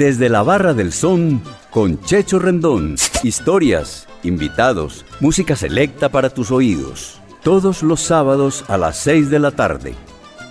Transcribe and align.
Desde 0.00 0.30
la 0.30 0.42
Barra 0.42 0.72
del 0.72 0.94
Son 0.94 1.42
con 1.70 2.00
Checho 2.00 2.38
Rendón. 2.38 2.94
Historias, 3.22 4.08
invitados, 4.22 5.04
música 5.20 5.56
selecta 5.56 6.08
para 6.08 6.30
tus 6.30 6.50
oídos. 6.50 7.20
Todos 7.42 7.82
los 7.82 8.00
sábados 8.00 8.64
a 8.68 8.78
las 8.78 8.96
6 8.96 9.28
de 9.28 9.38
la 9.38 9.50
tarde. 9.50 9.92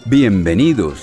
Bienvenidos. 0.05 0.99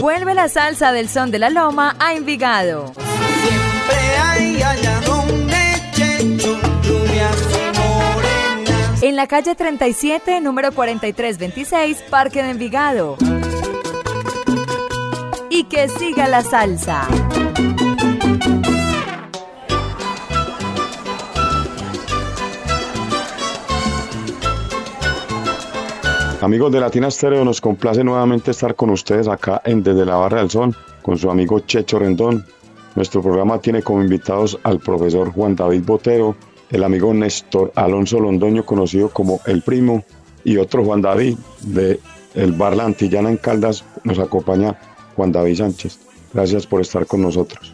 Vuelve 0.00 0.34
la 0.34 0.48
salsa 0.48 0.92
del 0.92 1.08
son 1.08 1.30
de 1.30 1.38
la 1.38 1.50
loma 1.50 1.94
a 1.98 2.14
Envigado. 2.14 2.92
En 9.06 9.16
la 9.16 9.26
calle 9.26 9.54
37, 9.54 10.40
número 10.40 10.72
4326, 10.72 12.04
Parque 12.08 12.42
de 12.42 12.52
Envigado. 12.52 13.18
Y 15.50 15.64
que 15.64 15.88
siga 15.88 16.26
la 16.26 16.40
salsa. 16.40 17.06
Amigos 26.40 26.72
de 26.72 26.80
Latina 26.80 27.10
Stereo, 27.10 27.44
nos 27.44 27.60
complace 27.60 28.02
nuevamente 28.02 28.52
estar 28.52 28.74
con 28.74 28.88
ustedes 28.88 29.28
acá 29.28 29.60
en 29.66 29.82
Desde 29.82 30.06
la 30.06 30.16
Barra 30.16 30.38
del 30.38 30.48
Son, 30.48 30.74
con 31.02 31.18
su 31.18 31.30
amigo 31.30 31.60
Checho 31.60 31.98
Rendón. 31.98 32.46
Nuestro 32.94 33.20
programa 33.20 33.58
tiene 33.58 33.82
como 33.82 34.00
invitados 34.00 34.58
al 34.62 34.78
profesor 34.78 35.30
Juan 35.30 35.54
David 35.54 35.82
Botero, 35.84 36.34
el 36.70 36.84
amigo 36.84 37.12
Néstor 37.14 37.72
Alonso 37.74 38.20
Londoño, 38.20 38.64
conocido 38.64 39.08
como 39.08 39.40
El 39.46 39.62
Primo, 39.62 40.04
y 40.44 40.58
otro 40.58 40.84
Juan 40.84 41.00
David 41.02 41.36
de 41.62 41.98
el 42.34 42.52
Bar 42.52 42.76
La 42.76 42.84
Antillana 42.84 43.30
en 43.30 43.36
Caldas, 43.36 43.84
nos 44.02 44.18
acompaña 44.18 44.76
Juan 45.16 45.32
David 45.32 45.56
Sánchez. 45.56 45.98
Gracias 46.32 46.66
por 46.66 46.80
estar 46.80 47.06
con 47.06 47.22
nosotros. 47.22 47.72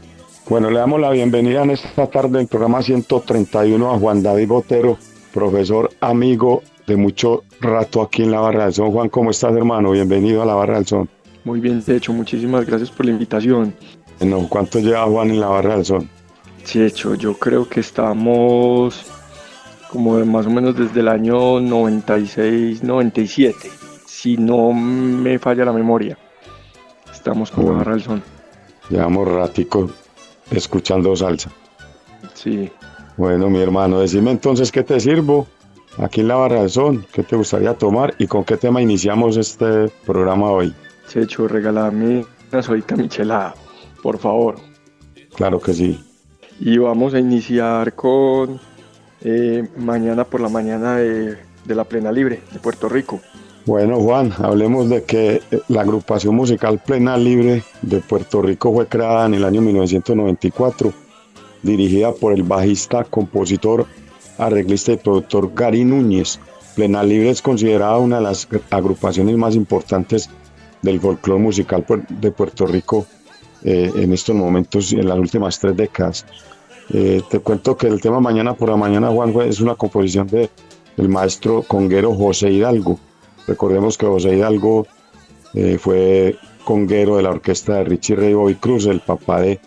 Bueno, 0.48 0.70
le 0.70 0.78
damos 0.78 1.00
la 1.00 1.10
bienvenida 1.10 1.62
en 1.62 1.70
esta 1.70 2.06
tarde 2.08 2.38
en 2.38 2.42
el 2.42 2.46
programa 2.48 2.82
131 2.82 3.90
a 3.90 3.98
Juan 3.98 4.22
David 4.22 4.48
Botero, 4.48 4.98
profesor, 5.32 5.90
amigo 6.00 6.62
de 6.86 6.96
mucho 6.96 7.44
rato 7.60 8.02
aquí 8.02 8.22
en 8.22 8.32
la 8.32 8.40
Barra 8.40 8.64
del 8.64 8.74
Son. 8.74 8.90
Juan, 8.90 9.08
¿cómo 9.08 9.30
estás, 9.30 9.54
hermano? 9.54 9.92
Bienvenido 9.92 10.42
a 10.42 10.46
la 10.46 10.54
Barra 10.54 10.74
del 10.74 10.86
Son. 10.86 11.08
Muy 11.44 11.60
bien, 11.60 11.82
Checho, 11.82 12.12
muchísimas 12.12 12.66
gracias 12.66 12.90
por 12.90 13.06
la 13.06 13.12
invitación. 13.12 13.72
Bueno, 14.18 14.46
¿cuánto 14.48 14.80
lleva 14.80 15.04
Juan 15.04 15.30
en 15.30 15.40
la 15.40 15.48
Barra 15.48 15.76
del 15.76 15.84
Son? 15.84 16.08
Checho, 16.64 17.14
yo 17.14 17.34
creo 17.34 17.68
que 17.68 17.80
estamos 17.80 19.04
como 19.90 20.16
de 20.18 20.24
más 20.24 20.46
o 20.46 20.50
menos 20.50 20.76
desde 20.76 21.00
el 21.00 21.08
año 21.08 21.60
96, 21.60 22.82
97, 22.84 23.56
si 24.06 24.36
no 24.36 24.72
me 24.72 25.38
falla 25.38 25.64
la 25.64 25.72
memoria. 25.72 26.16
Estamos 27.12 27.50
con 27.50 27.64
la 27.64 27.70
Bueno. 27.70 27.78
Barra 27.78 27.92
del 27.92 28.02
Son. 28.02 28.22
Llevamos 28.88 29.28
ratico 29.28 29.90
escuchando 30.50 31.14
salsa. 31.16 31.50
Sí, 32.34 32.70
Bueno, 33.16 33.50
mi 33.50 33.60
hermano, 33.60 34.00
decime 34.00 34.30
entonces 34.30 34.70
qué 34.72 34.82
te 34.82 34.98
sirvo 35.00 35.46
aquí 35.98 36.20
en 36.20 36.28
la 36.28 36.36
Barra 36.36 36.60
del 36.60 36.70
Son, 36.70 37.04
qué 37.12 37.22
te 37.22 37.36
gustaría 37.36 37.74
tomar 37.74 38.14
y 38.18 38.26
con 38.26 38.44
qué 38.44 38.56
tema 38.56 38.80
iniciamos 38.80 39.36
este 39.36 39.88
programa 40.06 40.50
hoy. 40.50 40.72
Checho, 41.08 41.48
regálame 41.48 42.24
una 42.52 42.62
solita 42.62 42.96
michelada, 42.96 43.54
por 44.02 44.18
favor. 44.18 44.56
Claro 45.34 45.60
que 45.60 45.74
sí. 45.74 46.02
Y 46.60 46.76
vamos 46.78 47.14
a 47.14 47.18
iniciar 47.18 47.94
con 47.94 48.60
eh, 49.22 49.66
mañana 49.78 50.24
por 50.24 50.40
la 50.40 50.48
mañana 50.48 50.96
de, 50.96 51.38
de 51.64 51.74
la 51.74 51.84
Plena 51.84 52.12
Libre 52.12 52.42
de 52.52 52.58
Puerto 52.58 52.88
Rico. 52.88 53.20
Bueno, 53.66 54.00
Juan, 54.00 54.32
hablemos 54.38 54.88
de 54.88 55.02
que 55.04 55.42
eh, 55.50 55.60
la 55.68 55.82
agrupación 55.82 56.34
musical 56.34 56.80
Plena 56.84 57.16
Libre 57.16 57.62
de 57.82 58.00
Puerto 58.00 58.42
Rico 58.42 58.72
fue 58.72 58.86
creada 58.86 59.26
en 59.26 59.34
el 59.34 59.44
año 59.44 59.60
1994, 59.62 60.92
dirigida 61.62 62.12
por 62.12 62.32
el 62.32 62.42
bajista, 62.42 63.04
compositor, 63.04 63.86
arreglista 64.38 64.92
y 64.92 64.96
productor 64.96 65.52
Gary 65.54 65.84
Núñez. 65.84 66.40
Plena 66.74 67.02
Libre 67.02 67.30
es 67.30 67.42
considerada 67.42 67.96
una 67.98 68.16
de 68.16 68.22
las 68.22 68.48
agrupaciones 68.70 69.36
más 69.36 69.54
importantes 69.54 70.28
del 70.82 71.00
folclore 71.00 71.40
musical 71.40 71.86
puer- 71.86 72.06
de 72.08 72.30
Puerto 72.30 72.66
Rico 72.66 73.06
eh, 73.62 73.90
en 73.94 74.12
estos 74.14 74.34
momentos, 74.34 74.92
en 74.92 75.06
las 75.06 75.18
últimas 75.18 75.58
tres 75.58 75.76
décadas. 75.76 76.24
Eh, 76.92 77.22
te 77.30 77.38
cuento 77.38 77.76
que 77.76 77.86
el 77.86 78.00
tema 78.00 78.20
Mañana 78.20 78.54
por 78.54 78.68
la 78.68 78.76
Mañana, 78.76 79.10
Juan, 79.10 79.32
es 79.42 79.60
una 79.60 79.76
composición 79.76 80.26
de, 80.26 80.50
del 80.96 81.08
maestro 81.08 81.62
conguero 81.62 82.14
José 82.14 82.50
Hidalgo. 82.50 82.98
Recordemos 83.46 83.96
que 83.96 84.06
José 84.06 84.36
Hidalgo 84.36 84.86
eh, 85.54 85.78
fue 85.78 86.36
conguero 86.64 87.16
de 87.16 87.22
la 87.22 87.30
orquesta 87.30 87.74
de 87.74 87.84
Richie 87.84 88.16
Ray 88.16 88.34
Bobby 88.34 88.56
Cruz, 88.56 88.86
el 88.86 89.00
papá 89.00 89.40
de 89.40 89.60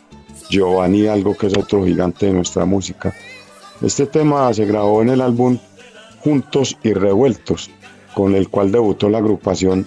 Giovanni 0.49 0.99
Hidalgo, 0.99 1.35
que 1.35 1.47
es 1.47 1.57
otro 1.57 1.85
gigante 1.85 2.25
de 2.25 2.33
nuestra 2.33 2.65
música. 2.65 3.13
Este 3.81 4.05
tema 4.05 4.53
se 4.53 4.65
grabó 4.65 5.01
en 5.01 5.09
el 5.09 5.21
álbum 5.21 5.57
Juntos 6.23 6.77
y 6.83 6.93
Revueltos, 6.93 7.69
con 8.13 8.35
el 8.35 8.49
cual 8.49 8.71
debutó 8.71 9.09
la 9.09 9.17
agrupación 9.19 9.85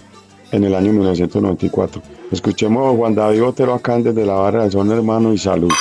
en 0.52 0.64
el 0.64 0.74
año 0.74 0.92
1994. 0.92 2.02
Escuchemos 2.30 2.92
a 2.92 2.96
Juan 2.96 3.14
David 3.14 3.44
Otero 3.44 3.74
acá 3.74 3.98
desde 3.98 4.24
la 4.24 4.34
barra 4.34 4.62
del 4.62 4.72
son 4.72 4.90
hermano 4.90 5.32
y 5.32 5.38
salud. 5.38 5.72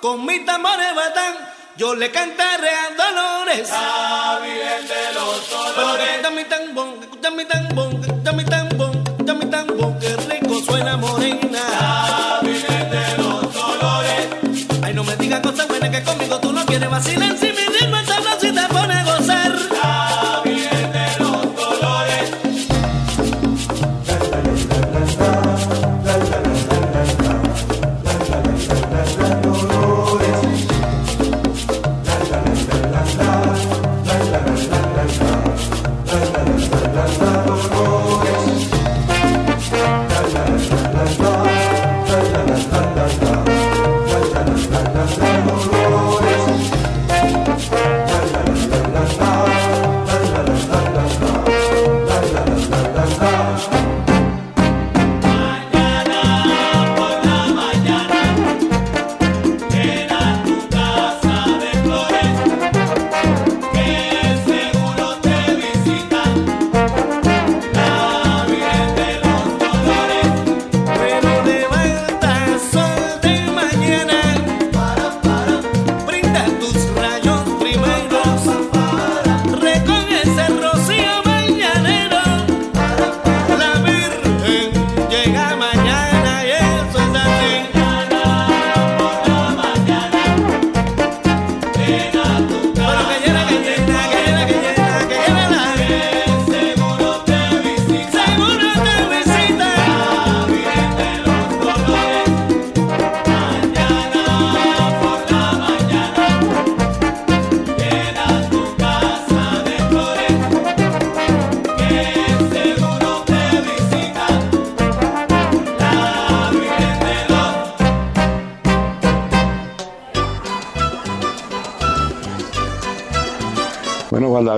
Con 0.00 0.24
mi 0.24 0.40
tambores 0.40 0.94
batán, 0.94 1.34
yo 1.76 1.94
le 1.94 2.10
cantaré 2.10 2.70
a 2.70 2.90
Dolores. 2.96 3.70
La 3.70 4.40
Virgen 4.42 4.88
de 4.88 5.14
los 5.14 5.50
Dolores. 5.50 6.08
Escucha 6.10 6.30
mi 6.30 6.44
tambón, 6.44 6.98
escucha 7.02 7.30
mi 7.30 7.44
tambón, 7.44 8.00
escucha 8.04 8.32
mi 8.32 8.44
tambón, 8.44 9.04
escucha 9.06 9.34
mi 9.34 9.46
tambón, 9.46 9.98
que 9.98 10.16
rico 10.16 10.60
suena 10.64 10.96
morena. 10.96 11.60
La 11.80 12.40
Virgen 12.42 12.90
de 12.90 13.18
los 13.22 13.54
Dolores. 13.54 14.28
Ay, 14.82 14.94
no 14.94 15.04
me 15.04 15.16
digas 15.16 15.40
cosas 15.40 15.68
buenas 15.68 15.90
que 15.90 16.02
conmigo 16.02 16.38
tú 16.38 16.52
no 16.52 16.64
quieres 16.64 16.90
vacilar. 16.90 17.36
Si 17.36 17.46
mi 17.46 17.64
ritmo 17.66 17.96
es 17.96 18.06
sabroso 18.06 18.46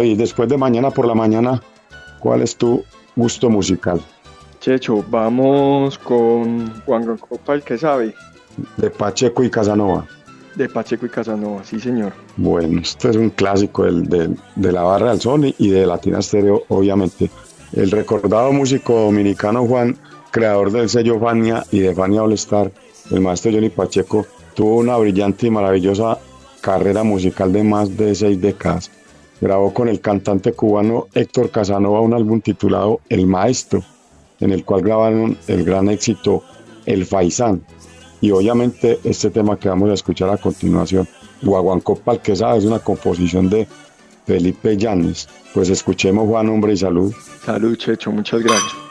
David, 0.00 0.16
después 0.18 0.48
de 0.48 0.56
mañana 0.56 0.90
por 0.90 1.06
la 1.06 1.14
mañana, 1.14 1.60
¿cuál 2.20 2.40
es 2.40 2.56
tu 2.56 2.82
gusto 3.16 3.50
musical? 3.50 4.00
Checho, 4.60 5.04
vamos 5.10 5.98
con 5.98 6.72
Juan 6.86 7.18
Copa, 7.18 7.52
el 7.54 7.62
que 7.62 7.76
sabe, 7.76 8.14
De 8.78 8.88
Pacheco 8.90 9.42
y 9.44 9.50
Casanova. 9.50 10.06
de 10.54 10.68
Pacheco 10.68 11.04
y 11.06 11.08
Casanova, 11.10 11.62
sí 11.64 11.78
señor. 11.78 12.12
Bueno, 12.36 12.80
este 12.80 13.10
es 13.10 13.16
un 13.16 13.30
clásico 13.30 13.84
del- 13.84 14.08
del- 14.08 14.36
de 14.56 14.72
la 14.72 14.82
barra 14.82 15.10
del 15.10 15.20
Sony 15.20 15.54
y 15.58 15.68
de 15.70 15.86
Latina 15.86 16.20
Stereo, 16.20 16.62
obviamente. 16.68 17.30
El 17.72 17.90
recordado 17.90 18.52
músico 18.52 19.00
dominicano 19.00 19.64
Juan, 19.66 19.96
creador 20.30 20.72
del 20.72 20.88
sello 20.88 21.20
Fania 21.20 21.64
y 21.70 21.78
de 21.80 21.94
Fania 21.94 22.22
All 22.24 22.32
Star, 22.32 22.72
el 23.10 23.20
maestro 23.20 23.52
Johnny 23.52 23.68
Pacheco, 23.70 24.26
tuvo 24.54 24.78
una 24.78 24.96
brillante 24.96 25.46
y 25.46 25.50
maravillosa 25.50 26.18
carrera 26.60 27.04
musical 27.04 27.52
de 27.52 27.62
más 27.64 27.96
de 27.96 28.14
seis 28.14 28.40
décadas. 28.40 28.90
Grabó 29.40 29.72
con 29.72 29.88
el 29.88 30.00
cantante 30.00 30.52
cubano 30.52 31.06
Héctor 31.14 31.50
Casanova 31.50 32.00
un 32.00 32.12
álbum 32.12 32.40
titulado 32.40 33.00
El 33.08 33.26
Maestro, 33.26 33.82
en 34.38 34.52
el 34.52 34.64
cual 34.64 34.82
grabaron 34.82 35.38
el 35.46 35.64
gran 35.64 35.88
éxito 35.88 36.44
El 36.84 37.06
Faisán. 37.06 37.62
Y 38.20 38.32
obviamente 38.32 39.00
este 39.02 39.30
tema 39.30 39.58
que 39.58 39.70
vamos 39.70 39.88
a 39.90 39.94
escuchar 39.94 40.28
a 40.28 40.36
continuación, 40.36 41.08
Guaguancó 41.40 41.96
Pal 41.96 42.20
que 42.20 42.36
sabe, 42.36 42.58
es 42.58 42.64
una 42.64 42.80
composición 42.80 43.48
de 43.48 43.66
Felipe 44.26 44.76
Llanes. 44.76 45.26
Pues 45.54 45.70
escuchemos 45.70 46.28
Juan, 46.28 46.48
hombre 46.50 46.74
y 46.74 46.76
salud. 46.76 47.14
Salud, 47.44 47.76
Checho, 47.76 48.12
muchas 48.12 48.42
gracias. 48.42 48.89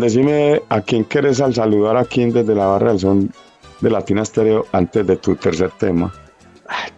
Juan, 0.00 0.08
decime 0.08 0.62
a 0.70 0.80
quién 0.80 1.04
quieres 1.04 1.40
al 1.40 1.54
saludar 1.54 1.96
aquí 1.96 2.24
desde 2.30 2.54
la 2.54 2.66
barra 2.66 2.90
del 2.90 3.00
son 3.00 3.30
de 3.80 3.90
Latina 3.90 4.22
Estéreo 4.22 4.66
antes 4.72 5.06
de 5.06 5.16
tu 5.16 5.36
tercer 5.36 5.70
tema. 5.78 6.12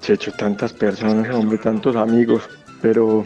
Checho, 0.00 0.32
tantas 0.32 0.72
personas, 0.72 1.34
hombre, 1.34 1.58
tantos 1.58 1.96
amigos, 1.96 2.42
pero 2.80 3.24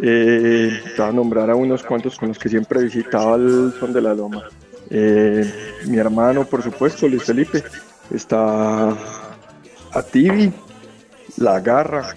eh, 0.00 0.80
te 0.96 1.02
voy 1.02 1.10
a 1.10 1.12
nombrar 1.12 1.50
a 1.50 1.54
unos 1.54 1.82
cuantos 1.82 2.16
con 2.16 2.28
los 2.28 2.38
que 2.38 2.48
siempre 2.48 2.82
visitaba 2.82 3.36
el 3.36 3.72
Son 3.78 3.92
de 3.92 4.00
la 4.00 4.14
Loma. 4.14 4.44
Eh, 4.90 5.44
mi 5.86 5.98
hermano, 5.98 6.44
por 6.44 6.62
supuesto, 6.62 7.08
Luis 7.08 7.24
Felipe, 7.24 7.62
está 8.10 8.88
a 8.90 10.02
Tibi, 10.10 10.52
La 11.36 11.60
Garra 11.60 12.14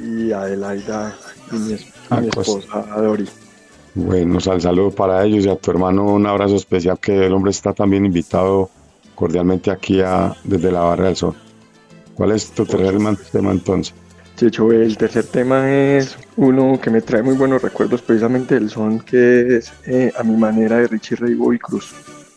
y 0.00 0.32
Adelaida 0.32 1.16
y 1.52 1.56
mi, 1.56 1.76
mi 2.20 2.28
esposa 2.28 2.86
Dori. 2.96 3.28
Bueno, 3.98 4.38
al 4.50 4.60
saludo 4.60 4.90
para 4.90 5.24
ellos 5.24 5.46
y 5.46 5.48
a 5.48 5.56
tu 5.56 5.70
hermano 5.70 6.04
un 6.04 6.26
abrazo 6.26 6.54
especial 6.54 6.98
que 7.00 7.26
el 7.26 7.32
hombre 7.32 7.50
está 7.50 7.72
también 7.72 8.04
invitado 8.04 8.68
cordialmente 9.14 9.70
aquí 9.70 10.02
a, 10.02 10.36
desde 10.44 10.70
la 10.70 10.80
Barra 10.80 11.06
del 11.06 11.16
Sol. 11.16 11.34
¿Cuál 12.14 12.32
es 12.32 12.50
tu 12.50 12.66
tercer 12.66 12.98
man- 12.98 13.18
tema 13.32 13.52
entonces? 13.52 13.94
Checho, 14.36 14.70
el 14.70 14.98
tercer 14.98 15.24
tema 15.24 15.70
es 15.72 16.14
uno 16.36 16.78
que 16.78 16.90
me 16.90 17.00
trae 17.00 17.22
muy 17.22 17.36
buenos 17.36 17.62
recuerdos 17.62 18.02
precisamente 18.02 18.54
del 18.56 18.68
son, 18.68 19.00
que 19.00 19.56
es 19.56 19.72
eh, 19.86 20.12
a 20.18 20.22
mi 20.22 20.36
manera 20.36 20.76
de 20.76 20.88
Richie 20.88 21.16
Ray 21.16 21.34
Bobby 21.34 21.58
Cruz. 21.58 21.94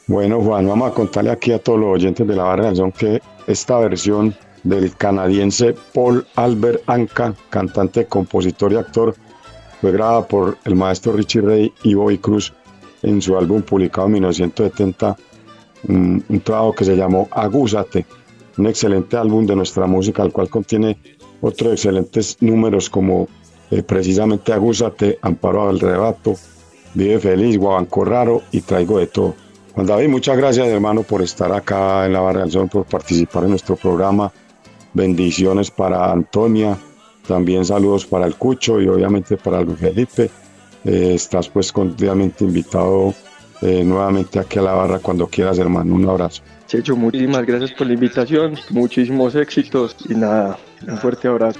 Bueno, 0.08 0.42
Juan, 0.42 0.66
vamos 0.66 0.90
a 0.90 0.94
contarle 0.94 1.32
aquí 1.32 1.52
a 1.52 1.60
todos 1.60 1.78
los 1.78 1.90
oyentes 1.90 2.26
de 2.26 2.36
la 2.38 2.44
Barra 2.44 2.68
del 2.68 2.78
Son 2.78 2.94
que 2.94 3.22
esta 3.48 3.78
versión 3.80 4.34
del 4.64 4.96
canadiense 4.96 5.76
Paul 5.94 6.26
Albert 6.36 6.84
Anka, 6.88 7.34
cantante, 7.50 8.06
compositor 8.06 8.72
y 8.72 8.78
actor, 8.78 9.14
fue 9.82 9.92
grabada 9.92 10.28
por 10.28 10.58
el 10.66 10.76
maestro 10.76 11.14
Richie 11.14 11.42
Ray 11.42 11.74
y 11.84 11.94
Bobby 11.94 12.18
Cruz 12.18 12.54
en 13.02 13.22
su 13.22 13.38
álbum 13.38 13.62
publicado 13.62 14.08
en 14.08 14.14
1970, 14.14 15.18
un, 15.88 16.42
trabajo 16.44 16.74
que 16.74 16.86
se 16.86 16.96
llamó 16.96 17.28
Agúzate, 17.32 18.06
un 18.58 18.68
excelente 18.68 19.16
álbum 19.18 19.46
de 19.46 19.56
nuestra 19.56 19.88
música, 19.88 20.24
el 20.24 20.32
cual 20.32 20.50
contiene 20.50 20.98
otros 21.42 21.74
excelentes 21.74 22.38
números 22.42 22.90
como 22.90 23.28
eh, 23.72 23.84
precisamente 23.84 24.52
Agúzate, 24.52 25.18
Amparo 25.22 25.70
al 25.70 25.80
Rebato, 25.80 26.36
Vive 26.94 27.20
Feliz, 27.20 27.58
Guabanco 27.58 28.04
Raro 28.04 28.42
y 28.52 28.62
Traigo 28.62 29.00
de 29.00 29.08
Todo. 29.08 29.36
Juan 29.76 29.86
David, 29.86 30.10
muchas 30.10 30.36
gracias 30.36 30.68
hermano 30.68 31.04
por 31.04 31.22
estar 31.22 31.52
acá 31.54 32.06
en 32.06 32.14
la 32.14 32.20
Barra 32.20 32.42
del 32.42 32.52
Sol, 32.52 32.68
por 32.68 32.86
participar 32.86 33.44
en 33.44 33.52
nuestro 33.52 33.76
programa. 33.76 34.32
Bendiciones 34.94 35.70
para 35.72 36.12
Antonia, 36.12 36.78
también 37.30 37.64
saludos 37.64 38.08
para 38.08 38.26
el 38.26 38.36
Cucho 38.36 38.82
y 38.82 38.88
obviamente 38.88 39.38
para 39.38 39.62
Luis 39.62 39.78
Felipe. 39.78 40.32
Eh, 40.84 41.14
estás 41.14 41.48
pues 41.48 41.72
cordialmente 41.72 42.44
invitado 42.44 43.14
eh, 43.62 43.84
nuevamente 43.84 44.40
aquí 44.40 44.58
a 44.58 44.64
la 44.64 44.74
barra 44.74 44.98
cuando 44.98 45.28
quieras 45.28 45.60
hermano. 45.60 45.94
Un 45.94 46.10
abrazo. 46.10 46.42
Checho, 46.66 46.96
muchísimas 46.96 47.46
gracias 47.46 47.72
por 47.74 47.86
la 47.86 47.94
invitación, 47.94 48.56
muchísimos 48.72 49.36
éxitos 49.36 49.96
y 50.10 50.16
nada, 50.16 50.58
un 50.88 50.98
fuerte 50.98 51.28
abrazo. 51.28 51.60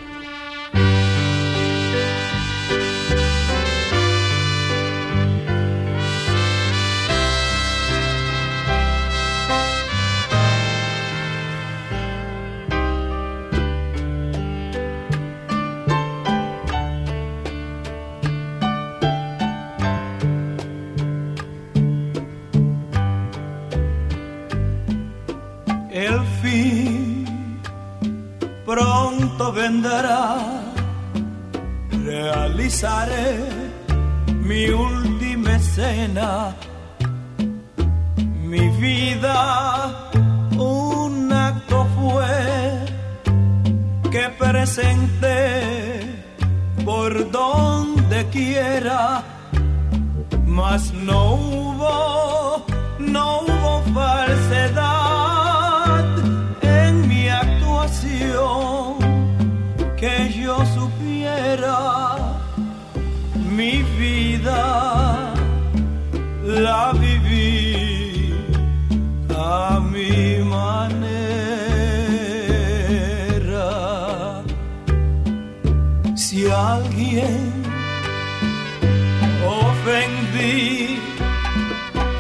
Ofendí. 79.46 81.00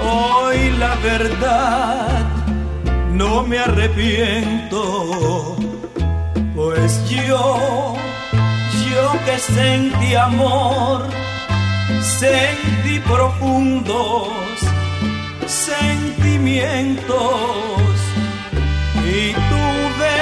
Hoy 0.02 0.71
la 0.80 0.95
verdad 0.95 2.25
no 3.12 3.43
me 3.43 3.60
arrepiento, 3.60 5.56
pues 6.56 7.10
yo, 7.10 7.95
yo 8.89 9.12
que 9.25 9.38
sentí 9.38 10.15
amor, 10.15 11.06
sentí 12.02 12.99
profundos 12.99 14.30
sentimientos 15.49 17.15
y 19.04 19.34
tuve, 19.34 20.15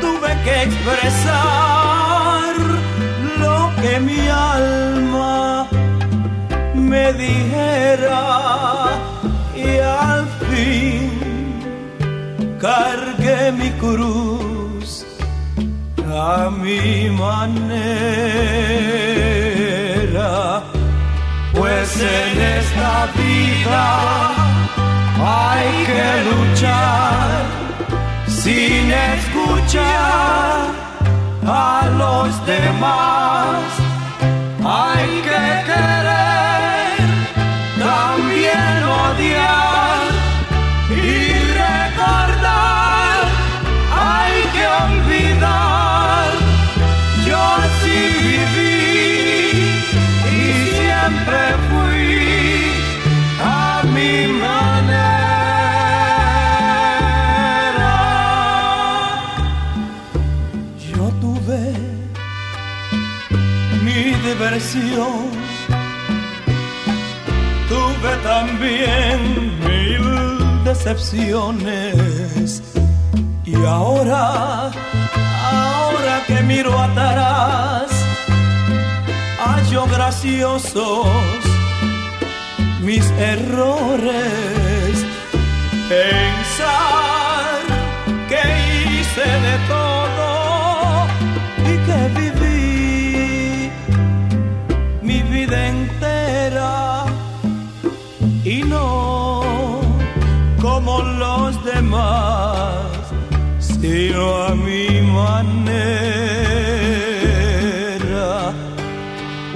tuve 0.00 0.42
que 0.44 0.62
expresar 0.62 1.85
que 3.86 4.00
mi 4.00 4.22
alma 4.28 5.68
me 6.74 7.12
dijera 7.12 8.24
y 9.54 9.68
al 9.78 10.24
fin 10.48 11.02
cargué 12.66 13.52
mi 13.52 13.70
cruz 13.82 14.88
a 16.30 16.50
mi 16.50 17.10
manera. 17.24 17.82
Pues 21.56 21.88
en 22.18 22.34
esta 22.58 22.94
vida 23.20 23.86
hay 25.40 25.70
que 25.90 26.08
luchar 26.28 27.36
sin 28.42 28.84
escuchar 29.14 30.65
a 31.46 31.88
los 31.98 32.46
demás. 32.46 33.62
Hay 34.64 35.20
que 35.26 35.44
querer, 35.68 36.98
también 37.78 38.82
odiar 38.82 39.65
Tuve 67.68 68.16
también 68.24 69.18
mil 69.64 70.64
decepciones. 70.64 72.62
Y 73.44 73.54
ahora, 73.64 74.72
ahora 75.52 76.24
que 76.26 76.42
miro 76.42 76.76
atrás, 76.76 77.92
hallo 79.38 79.86
graciosos 79.86 81.06
mis 82.80 83.08
errores. 83.12 85.06
Pensar 85.88 87.60
que 88.28 88.42
hice 88.98 89.26
de 89.46 89.58
todo 89.68 89.85
yo 104.16 104.26
a 104.48 104.54
mi 104.54 104.86
manera. 105.18 105.76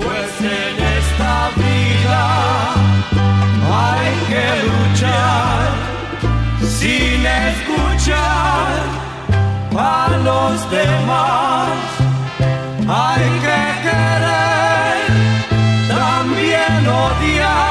Pues 0.03 0.31
en 0.59 0.75
esta 0.99 1.35
vida 1.65 2.25
hay 3.85 4.11
que 4.31 4.47
luchar 4.71 5.61
sin 6.77 7.21
escuchar 7.49 8.71
a 9.97 10.01
los 10.29 10.55
demás. 10.79 11.71
Hay 13.03 13.27
que 13.47 13.63
querer, 13.87 14.99
también 15.97 16.81
odiar. 17.05 17.70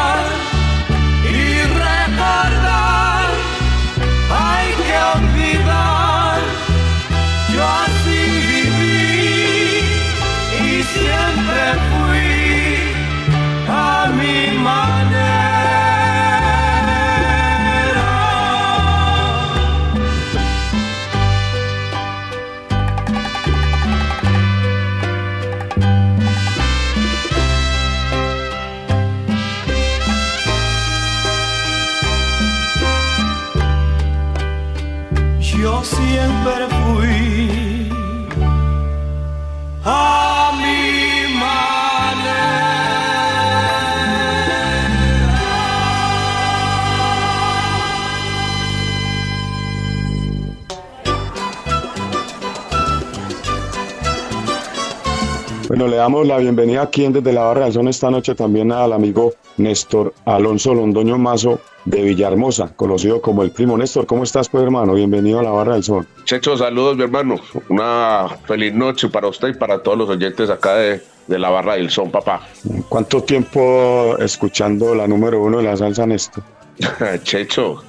Le 55.89 55.97
damos 55.97 56.27
la 56.27 56.37
bienvenida 56.37 56.83
aquí 56.83 57.03
en 57.03 57.13
Desde 57.13 57.33
la 57.33 57.43
Barra 57.43 57.65
del 57.65 57.73
Son 57.73 57.87
esta 57.87 58.11
noche 58.11 58.35
también 58.35 58.71
al 58.71 58.93
amigo 58.93 59.33
Néstor 59.57 60.13
Alonso 60.25 60.73
Londoño 60.73 61.17
Mazo 61.17 61.59
de 61.85 62.03
Villahermosa, 62.03 62.71
conocido 62.75 63.21
como 63.21 63.41
el 63.41 63.51
primo 63.51 63.75
Néstor. 63.75 64.05
¿Cómo 64.05 64.23
estás, 64.23 64.49
pues, 64.49 64.63
hermano? 64.63 64.93
Bienvenido 64.93 65.39
a 65.39 65.43
la 65.43 65.49
Barra 65.49 65.73
del 65.73 65.83
Son. 65.83 66.07
Checho, 66.25 66.55
saludos, 66.57 66.95
mi 66.95 67.03
hermano. 67.03 67.37
Una 67.69 68.27
feliz 68.45 68.73
noche 68.73 69.09
para 69.09 69.27
usted 69.27 69.47
y 69.47 69.53
para 69.53 69.81
todos 69.81 69.97
los 69.97 70.09
oyentes 70.09 70.49
acá 70.51 70.75
de, 70.75 71.01
de 71.27 71.39
la 71.39 71.49
Barra 71.49 71.73
del 71.73 71.89
Son, 71.89 72.11
papá. 72.11 72.47
¿Cuánto 72.87 73.23
tiempo 73.23 74.15
escuchando 74.19 74.93
la 74.93 75.07
número 75.07 75.41
uno 75.41 75.57
de 75.57 75.63
la 75.63 75.75
salsa, 75.75 76.05
Néstor? 76.05 76.43
Checho, 77.23 77.83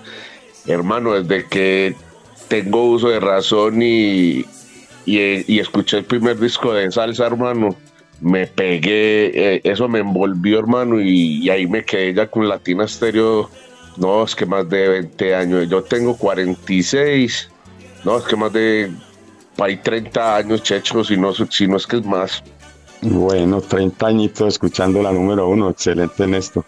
hermano, 0.66 1.20
desde 1.20 1.46
que 1.48 1.94
tengo 2.48 2.84
uso 2.84 3.08
de 3.08 3.20
razón 3.20 3.82
y, 3.82 4.46
y, 5.04 5.54
y 5.54 5.58
escuché 5.58 5.98
el 5.98 6.04
primer 6.04 6.38
disco 6.38 6.72
de 6.72 6.90
salsa, 6.90 7.26
hermano, 7.26 7.76
me 8.20 8.46
pegué, 8.46 9.54
eh, 9.56 9.60
eso 9.64 9.88
me 9.88 10.00
envolvió, 10.00 10.58
hermano, 10.58 11.00
y, 11.00 11.44
y 11.44 11.50
ahí 11.50 11.66
me 11.66 11.84
quedé 11.84 12.14
ya 12.14 12.26
con 12.26 12.48
Latina 12.48 12.86
Stereo. 12.86 13.50
No, 13.96 14.24
es 14.24 14.34
que 14.34 14.46
más 14.46 14.68
de 14.68 14.88
20 14.88 15.34
años. 15.34 15.68
Yo 15.68 15.82
tengo 15.82 16.16
46. 16.16 17.50
No, 18.04 18.18
es 18.18 18.24
que 18.24 18.36
más 18.36 18.52
de 18.52 18.90
hay 19.58 19.76
30 19.76 20.36
años, 20.36 20.62
Checho, 20.62 21.04
si 21.04 21.16
no, 21.16 21.32
si 21.34 21.66
no 21.66 21.76
es 21.76 21.86
que 21.86 21.96
es 21.96 22.04
más. 22.04 22.42
Bueno, 23.02 23.60
30 23.60 24.06
añitos 24.06 24.48
escuchando 24.48 25.02
la 25.02 25.12
número 25.12 25.48
uno. 25.48 25.70
Excelente, 25.70 26.26
Néstor. 26.26 26.64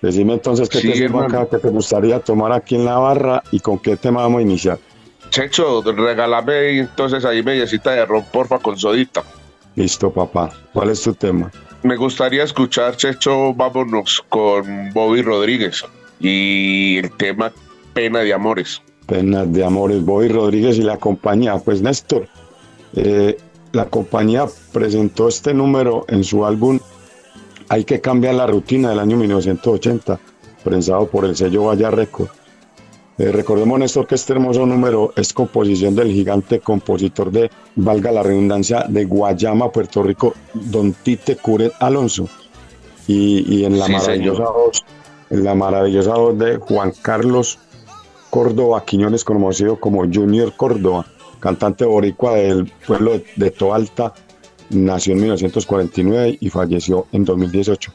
Decime 0.00 0.34
entonces 0.34 0.68
qué 0.68 0.80
Sí, 0.80 0.88
te 0.88 0.94
sirvo 0.94 1.22
hermano. 1.22 1.40
acá, 1.40 1.48
qué 1.50 1.58
te 1.58 1.68
gustaría 1.68 2.20
tomar 2.20 2.52
aquí 2.52 2.76
en 2.76 2.86
la 2.86 2.98
barra 2.98 3.42
y 3.50 3.60
con 3.60 3.78
qué 3.78 3.96
tema 3.96 4.22
vamos 4.22 4.38
a 4.38 4.42
iniciar. 4.42 4.78
Checho, 5.30 5.82
regálame 5.82 6.78
entonces 6.78 7.24
ahí 7.24 7.42
mediecita 7.42 7.92
de 7.92 8.06
ron, 8.06 8.24
porfa, 8.32 8.58
con 8.58 8.78
sodita. 8.78 9.22
Listo, 9.80 10.10
papá. 10.10 10.50
¿Cuál 10.74 10.90
es 10.90 11.00
tu 11.00 11.14
tema? 11.14 11.50
Me 11.82 11.96
gustaría 11.96 12.44
escuchar, 12.44 12.96
Checho, 12.96 13.54
vámonos 13.54 14.22
con 14.28 14.92
Bobby 14.92 15.22
Rodríguez 15.22 15.82
y 16.20 16.98
el 16.98 17.10
tema 17.16 17.50
Pena 17.94 18.18
de 18.18 18.34
Amores. 18.34 18.82
Penas 19.06 19.50
de 19.50 19.64
Amores, 19.64 20.04
Bobby 20.04 20.28
Rodríguez 20.28 20.76
y 20.76 20.82
la 20.82 20.98
compañía. 20.98 21.56
Pues 21.56 21.80
Néstor, 21.80 22.28
eh, 22.94 23.38
la 23.72 23.86
compañía 23.86 24.44
presentó 24.70 25.28
este 25.28 25.54
número 25.54 26.04
en 26.08 26.24
su 26.24 26.44
álbum 26.44 26.78
Hay 27.70 27.84
que 27.84 28.02
cambiar 28.02 28.34
la 28.34 28.46
rutina 28.46 28.90
del 28.90 28.98
año 28.98 29.16
1980, 29.16 30.20
prensado 30.62 31.06
por 31.06 31.24
el 31.24 31.36
sello 31.36 31.64
Vaya 31.64 31.90
Record. 31.90 32.28
Eh, 33.18 33.32
recordemos, 33.32 33.78
Néstor, 33.78 34.06
que 34.06 34.14
este 34.14 34.32
hermoso 34.32 34.64
número 34.64 35.12
es 35.16 35.32
composición 35.32 35.94
del 35.94 36.10
gigante 36.10 36.60
compositor 36.60 37.30
de, 37.30 37.50
valga 37.76 38.10
la 38.12 38.22
redundancia, 38.22 38.84
de 38.88 39.04
Guayama, 39.04 39.70
Puerto 39.70 40.02
Rico, 40.02 40.34
Don 40.54 40.92
Tite 40.94 41.36
Curet 41.36 41.72
Alonso. 41.80 42.28
Y, 43.06 43.44
y 43.56 43.64
en 43.64 43.78
la 43.78 43.86
Sí, 43.86 43.92
maravillosa 43.92 44.46
señor. 44.46 44.52
voz, 44.54 44.84
en 45.30 45.44
la 45.44 45.54
maravillosa 45.54 46.14
voz 46.14 46.38
de 46.38 46.56
Juan 46.56 46.92
Carlos 47.02 47.58
Córdoba 48.30 48.84
Quiñones, 48.84 49.24
conocido 49.24 49.78
como 49.80 50.02
Junior 50.10 50.54
Córdoba, 50.56 51.04
cantante 51.40 51.84
boricua 51.84 52.34
del 52.36 52.72
pueblo 52.86 53.20
de 53.36 53.50
Toalta, 53.50 54.14
nació 54.70 55.14
en 55.14 55.20
1949 55.20 56.38
y 56.40 56.48
falleció 56.48 57.06
en 57.12 57.24
2018. 57.24 57.92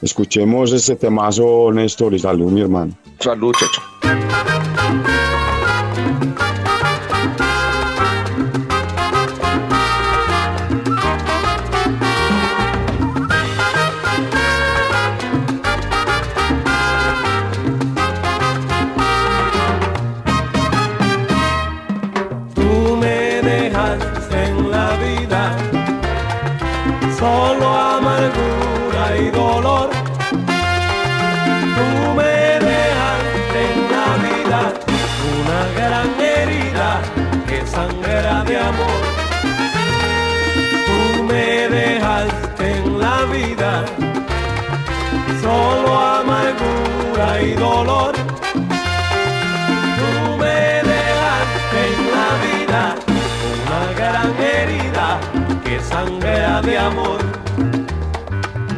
Escuchemos 0.00 0.72
este 0.72 0.96
temazo, 0.96 1.72
Néstor, 1.72 2.14
y 2.14 2.18
salud, 2.18 2.50
mi 2.52 2.60
hermano. 2.60 2.92
Salud, 3.18 3.52
Checho. 3.54 3.82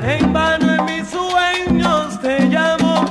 En 0.03 0.33
vano 0.33 0.75
en 0.75 0.85
mis 0.85 1.09
sueños 1.09 2.20
te 2.20 2.40
llamo, 2.46 3.05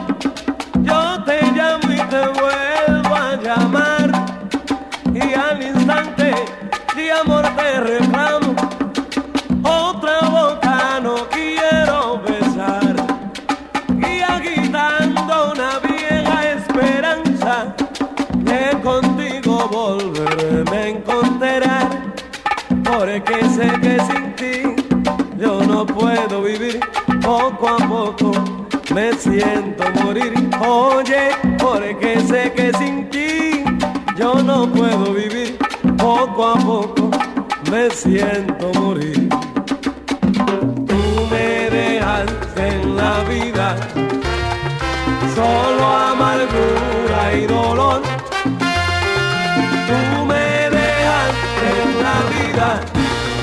yo 0.81 1.23
te 1.23 1.41
llamo 1.53 1.89
y 1.89 2.01
te 2.09 2.27
vuelvo 2.27 3.15
a 3.15 3.35
llamar. 3.41 4.11
Y 5.13 5.33
al 5.35 5.63
instante 5.63 6.35
de 6.97 7.11
amor 7.13 7.45
te 7.55 7.79
reclamo, 7.79 8.53
otra 9.63 10.19
boca 10.29 10.99
no 11.01 11.15
quiero 11.29 12.21
besar. 12.27 12.95
Y 13.95 14.21
agitando 14.21 15.53
una 15.53 15.79
vieja 15.79 16.51
esperanza 16.57 17.73
de 18.35 18.81
contigo 18.81 19.69
volverme 19.71 20.77
a 20.77 20.87
encontrar. 20.89 22.09
Porque 22.83 23.45
sé 23.55 23.71
que 23.81 23.98
me 28.93 29.13
siento 29.13 29.83
morir. 30.03 30.33
Oye, 30.65 31.29
porque 31.57 32.19
sé 32.21 32.51
que 32.53 32.71
sin 32.77 33.09
ti 33.09 33.63
yo 34.17 34.35
no 34.43 34.67
puedo 34.71 35.13
vivir. 35.13 35.57
Poco 35.97 36.47
a 36.47 36.55
poco 36.55 37.11
me 37.71 37.89
siento 37.91 38.71
morir. 38.79 39.29
Tú 40.87 41.01
me 41.31 41.69
dejaste 41.69 42.67
en 42.67 42.95
la 42.95 43.23
vida 43.23 43.75
solo 45.35 45.85
amargura 45.87 47.33
y 47.33 47.45
dolor. 47.45 48.01
Tú 49.87 50.25
me 50.25 50.69
dejaste 50.79 51.65
en 51.83 51.91
la 52.07 52.17
vida 52.35 52.81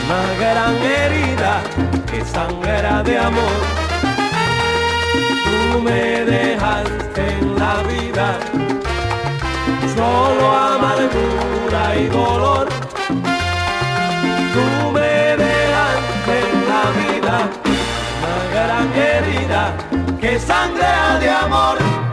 una 0.05 0.23
gran 0.41 0.75
herida 0.83 1.63
que 2.11 2.25
sangra 2.25 3.03
de 3.03 3.19
amor 3.19 3.86
tú 5.77 5.83
me 5.83 6.25
dejaste 6.25 7.23
en 7.39 7.59
la 7.59 7.83
vida, 7.83 8.39
solo 9.95 10.53
amargura 10.53 11.97
y 11.97 12.07
dolor. 12.07 12.69
Tú 14.55 14.91
me 14.93 15.37
dejaste 15.45 16.35
en 16.51 16.59
la 16.73 16.85
vida, 17.01 17.37
una 18.23 18.39
gran 18.55 18.87
herida 18.95 19.75
que 20.21 20.39
sangrea 20.39 21.19
de 21.19 21.31
amor. 21.31 22.06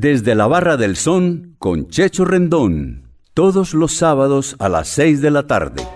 Desde 0.00 0.34
la 0.34 0.46
Barra 0.46 0.78
del 0.78 0.96
Son 0.96 1.56
con 1.58 1.88
Checho 1.88 2.24
Rendón. 2.24 3.10
Todos 3.34 3.74
los 3.74 3.92
sábados 3.92 4.56
a 4.58 4.70
las 4.70 4.88
6 4.88 5.20
de 5.20 5.30
la 5.30 5.46
tarde. 5.46 5.86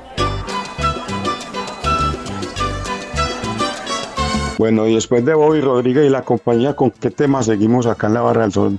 Bueno, 4.58 4.86
y 4.86 4.94
después 4.94 5.24
de 5.24 5.32
Bobby 5.32 5.62
Rodríguez 5.62 6.04
y 6.04 6.10
la 6.10 6.20
compañía, 6.20 6.76
¿con 6.76 6.90
qué 6.90 7.10
tema 7.10 7.42
seguimos 7.42 7.86
acá 7.86 8.08
en 8.08 8.14
la 8.14 8.20
Barra 8.20 8.42
del 8.42 8.52
Sol, 8.52 8.78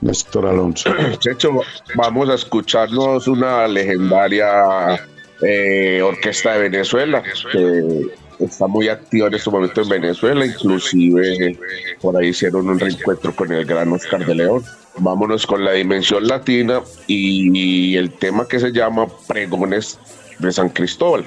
Néstor 0.00 0.46
Alonso? 0.46 0.88
Checho, 1.18 1.50
vamos 1.94 2.30
a 2.30 2.34
escucharnos 2.36 3.28
una 3.28 3.68
legendaria 3.68 5.06
eh, 5.42 6.00
orquesta 6.00 6.54
de 6.54 6.70
Venezuela 6.70 7.22
que 7.22 8.08
está 8.44 8.66
muy 8.66 8.88
activa 8.88 9.28
en 9.28 9.34
este 9.34 9.50
momento 9.50 9.82
en 9.82 9.88
Venezuela, 9.88 10.44
inclusive 10.44 11.58
por 12.00 12.16
ahí 12.16 12.28
hicieron 12.28 12.68
un 12.68 12.78
reencuentro 12.78 13.34
con 13.34 13.52
el 13.52 13.64
gran 13.64 13.92
Oscar 13.92 14.24
de 14.24 14.34
León. 14.34 14.62
Vámonos 14.98 15.46
con 15.46 15.64
la 15.64 15.72
dimensión 15.72 16.26
latina 16.26 16.80
y 17.06 17.96
el 17.96 18.10
tema 18.12 18.46
que 18.46 18.60
se 18.60 18.72
llama 18.72 19.06
Pregones 19.26 19.98
de 20.38 20.52
San 20.52 20.68
Cristóbal. 20.68 21.24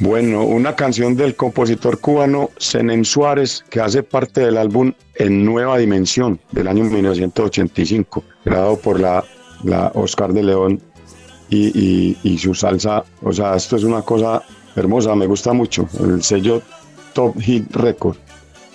Bueno, 0.00 0.44
una 0.44 0.74
canción 0.74 1.14
del 1.14 1.36
compositor 1.36 2.00
cubano 2.00 2.48
Zenén 2.58 3.04
Suárez 3.04 3.62
que 3.68 3.80
hace 3.80 4.02
parte 4.02 4.40
del 4.40 4.56
álbum 4.56 4.94
En 5.14 5.44
Nueva 5.44 5.76
Dimensión 5.76 6.40
del 6.52 6.68
año 6.68 6.84
1985, 6.84 8.24
grabado 8.46 8.78
por 8.78 8.98
la, 8.98 9.22
la 9.62 9.92
Oscar 9.94 10.32
de 10.32 10.42
León 10.42 10.80
y, 11.50 12.16
y, 12.22 12.38
su 12.38 12.54
salsa. 12.54 13.04
O 13.22 13.30
sea, 13.30 13.54
esto 13.56 13.76
es 13.76 13.84
una 13.84 14.00
cosa 14.00 14.42
hermosa, 14.80 15.14
me 15.14 15.26
gusta 15.26 15.52
mucho. 15.52 15.88
El 16.00 16.22
sello 16.22 16.62
Top 17.12 17.38
Hit 17.40 17.74
Record. 17.74 18.16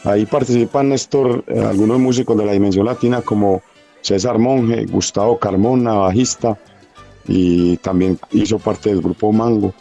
Ahí 0.03 0.25
participan 0.25 0.89
Néstor, 0.89 1.43
eh, 1.47 1.59
algunos 1.59 1.99
músicos 1.99 2.37
de 2.37 2.45
la 2.45 2.51
Dimensión 2.51 2.85
Latina 2.85 3.21
como 3.21 3.61
César 4.01 4.37
Monge, 4.37 4.85
Gustavo 4.85 5.39
Carmona, 5.39 5.93
bajista, 5.93 6.57
y 7.27 7.77
también 7.77 8.19
hizo 8.31 8.59
parte 8.59 8.89
del 8.89 9.01
grupo 9.01 9.31
Mango 9.31 9.73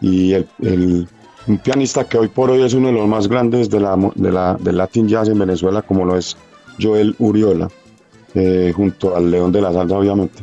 y 0.00 0.32
el, 0.32 1.08
un 1.46 1.58
pianista 1.58 2.04
que 2.04 2.18
hoy 2.18 2.28
por 2.28 2.50
hoy 2.50 2.62
es 2.62 2.74
uno 2.74 2.88
de 2.88 2.94
los 2.94 3.08
más 3.08 3.28
grandes 3.28 3.70
de 3.70 3.80
la, 3.80 3.96
de 4.14 4.30
la, 4.30 4.54
del 4.60 4.76
Latin 4.76 5.08
Jazz 5.08 5.28
en 5.28 5.38
Venezuela, 5.38 5.82
como 5.82 6.04
lo 6.04 6.16
es 6.16 6.36
Joel 6.80 7.14
Uriola, 7.18 7.68
eh, 8.34 8.72
junto 8.74 9.16
al 9.16 9.30
León 9.30 9.52
de 9.52 9.60
la 9.60 9.72
Salsa, 9.72 9.96
obviamente. 9.96 10.42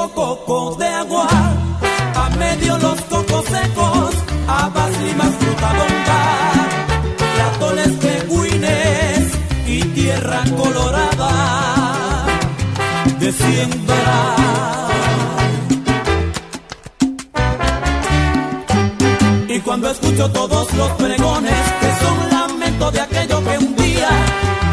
agua, 0.00 1.26
a 2.14 2.30
medio 2.38 2.78
los 2.78 3.00
cocos 3.02 3.44
secos, 3.46 4.14
habas, 4.46 4.98
limas, 5.00 5.34
fruta 5.40 5.72
bonga, 5.78 6.22
ratones, 7.38 7.92
peguines 8.04 9.32
y 9.66 9.80
tierra 9.82 10.42
colorada 10.56 12.26
de 13.18 13.32
siembra. 13.32 14.34
cuando 19.64 19.90
escucho 19.90 20.30
todos 20.30 20.72
los 20.74 20.90
pregones 20.92 21.72
que 21.80 21.90
son 22.00 22.30
lamento 22.30 22.90
de 22.90 23.00
aquello 23.00 23.44
que 23.44 23.58
un 23.58 23.76
día 23.76 24.08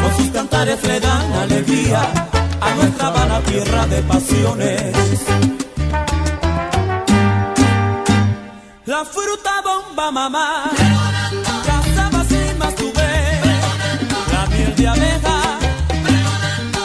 con 0.00 0.16
sus 0.16 0.30
cantares 0.32 0.82
le 0.84 1.00
dan 1.00 1.32
alegría 1.32 2.35
a 2.60 2.74
nuestra 2.74 3.10
vana 3.10 3.40
tierra 3.40 3.86
de 3.86 4.02
pasiones. 4.02 4.94
La 8.84 9.04
fruta 9.04 9.52
bomba 9.64 10.10
mamá, 10.10 10.70
cazaba 11.66 12.24
sin 12.24 12.58
más 12.58 12.74
tuve, 12.74 13.40
la 14.32 14.46
miel 14.46 14.76
de 14.76 14.88
abeja, 14.88 15.58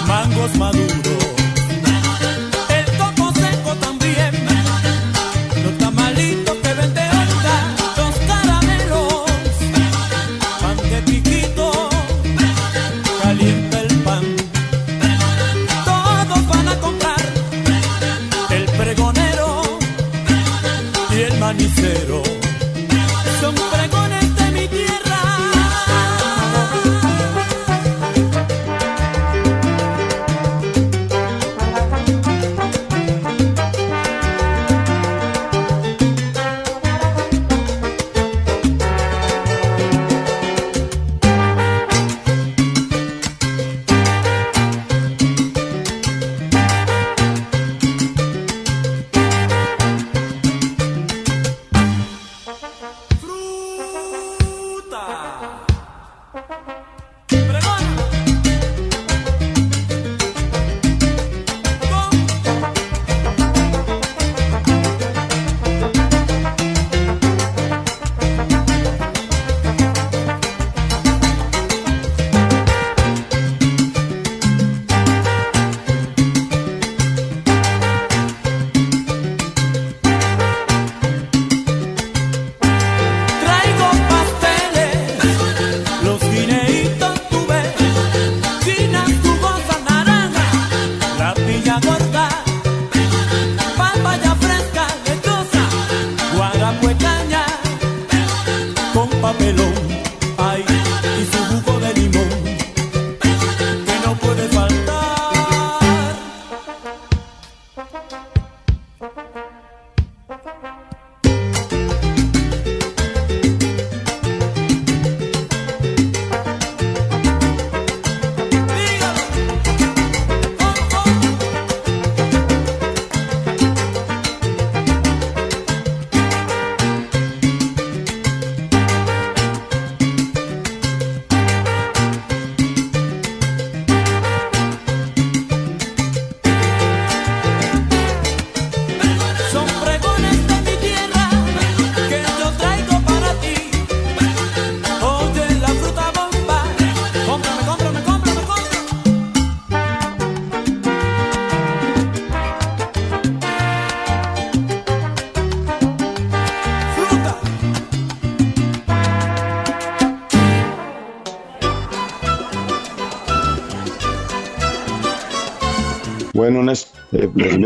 mangos 0.07 0.55
maduros. 0.55 1.00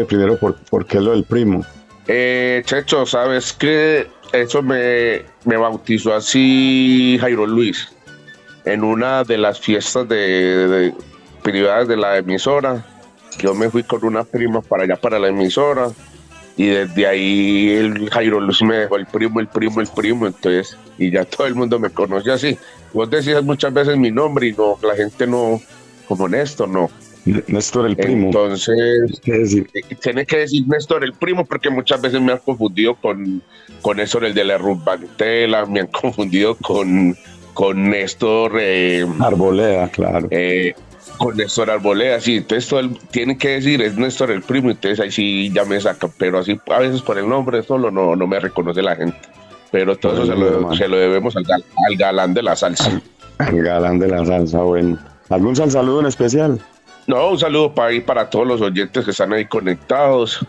Primero 0.04 0.38
por, 0.38 0.56
por 0.66 0.86
qué 0.86 1.00
lo 1.00 1.12
del 1.12 1.24
primo. 1.24 1.66
Eh, 2.08 2.62
Checho, 2.66 3.06
¿sabes 3.06 3.54
qué? 3.54 4.08
Eso 4.34 4.62
me, 4.62 5.24
me 5.46 5.56
bautizó 5.56 6.14
así 6.14 7.18
Jairo 7.22 7.48
Luis 7.48 7.96
en 8.66 8.84
una 8.84 9.24
de 9.24 9.38
las 9.38 9.60
fiestas 9.60 10.08
de, 10.10 10.94
privadas 11.44 11.88
de 11.88 11.98
la 11.98 12.18
emisora. 12.18 12.86
Yo 13.40 13.54
me 13.54 13.70
fui 13.70 13.84
con 13.84 14.04
una 14.04 14.24
prima 14.24 14.62
para 14.62 14.84
allá, 14.84 14.96
para 14.96 15.20
la 15.20 15.28
emisora, 15.28 15.90
y 16.58 16.68
desde 16.68 17.06
ahí 17.06 17.70
el 17.70 18.10
Jairo 18.10 18.40
Luis 18.40 18.62
me 18.64 18.78
dejó 18.78 18.98
el 18.98 19.06
primo, 19.06 19.40
el 19.40 19.48
primo, 19.48 19.82
el 19.82 19.88
primo, 19.88 20.26
entonces, 20.26 20.78
y 20.98 21.12
ya 21.12 21.26
todo 21.26 21.48
el 21.48 21.56
mundo 21.56 21.80
me 21.80 21.90
conoce 21.90 22.32
así. 22.32 22.58
Vos 22.94 23.10
decías 23.10 23.44
muchas 23.44 23.74
veces 23.74 23.98
mi 23.98 24.10
nombre 24.10 24.48
y 24.48 24.54
no, 24.54 24.80
la 24.82 24.96
gente 24.96 25.28
no, 25.28 25.62
como 26.08 26.28
Néstor, 26.28 26.70
no. 26.70 26.90
Néstor 27.26 27.88
el 27.88 27.98
primo. 27.98 28.28
Entonces, 28.28 29.20
eh, 29.26 29.82
tiene 30.02 30.26
que 30.26 30.38
decir 30.38 30.68
Néstor 30.68 31.04
el 31.04 31.14
primo 31.14 31.46
porque 31.46 31.70
muchas 31.70 32.00
veces 32.02 32.22
me 32.22 32.32
han 32.34 32.38
confundido 32.40 32.96
con, 32.96 33.42
con 33.82 33.98
Néstor 33.98 34.26
el 34.26 34.34
de 34.34 34.44
la 34.44 34.58
Rumbantela, 34.58 35.66
me 35.66 35.80
han 35.82 35.88
confundido 36.02 36.56
con, 36.56 37.16
con 37.54 37.90
Néstor, 37.90 38.54
eh, 38.60 39.06
Arboleda, 39.20 39.90
claro. 39.90 40.28
eh, 40.30 40.74
con 41.18 41.36
Néstor 41.38 41.72
Arboleda, 41.72 42.20
sí, 42.20 42.38
entonces 42.38 42.68
todo 42.70 42.80
el- 42.82 42.98
tiene 43.12 43.38
que 43.38 43.50
decir 43.50 43.82
es 43.82 43.96
Néstor 43.98 44.30
el 44.32 44.42
primo, 44.44 44.70
entonces 44.70 45.00
ahí 45.00 45.12
sí 45.12 45.52
ya 45.54 45.64
me 45.66 45.80
sacan, 45.82 46.12
pero 46.20 46.40
así 46.40 46.60
a 46.68 46.80
veces 46.80 47.02
por 47.02 47.18
el 47.18 47.28
nombre 47.28 47.64
solo 47.64 47.90
no, 47.90 48.16
no 48.16 48.28
me 48.28 48.40
reconoce 48.40 48.82
la 48.82 48.96
gente. 48.96 49.18
Pero 49.72 49.96
todo 49.98 50.14
eso 50.14 50.26
se 50.28 50.36
lo, 50.40 50.76
se 50.76 50.88
lo 50.88 50.96
debemos 50.98 51.36
al, 51.36 51.44
gal- 51.44 51.64
al 51.90 51.98
galán 51.98 52.34
de 52.34 52.44
la 52.44 52.56
salsa. 52.56 53.02
El 53.52 53.64
galán 53.64 54.00
de 54.00 54.08
la 54.08 54.24
salsa, 54.26 54.62
bueno. 54.62 54.98
¿Algún 55.30 55.56
sal 55.56 55.72
saludo 55.72 56.00
en 56.02 56.06
especial? 56.06 56.62
No, 57.08 57.30
un 57.30 57.40
saludo 57.40 57.74
para 57.74 57.90
ahí 57.90 58.02
para 58.02 58.30
todos 58.30 58.48
los 58.48 58.62
oyentes 58.62 59.06
que 59.06 59.12
están 59.12 59.34
ahí 59.34 59.46
conectados 59.46 60.46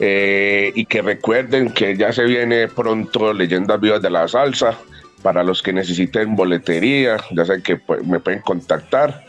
eh, 0.00 0.72
y 0.74 0.84
que 0.86 1.02
recuerden 1.02 1.70
que 1.72 1.96
ya 1.96 2.12
se 2.12 2.24
viene 2.24 2.68
pronto 2.68 3.32
Leyendas 3.32 3.80
Vivas 3.80 4.02
de 4.02 4.10
la 4.10 4.26
Salsa. 4.26 4.76
Para 5.22 5.44
los 5.44 5.62
que 5.62 5.72
necesiten 5.72 6.34
boletería, 6.34 7.18
ya 7.32 7.44
saben 7.44 7.62
que 7.62 7.76
pues, 7.76 8.04
me 8.06 8.20
pueden 8.20 8.40
contactar. 8.40 9.26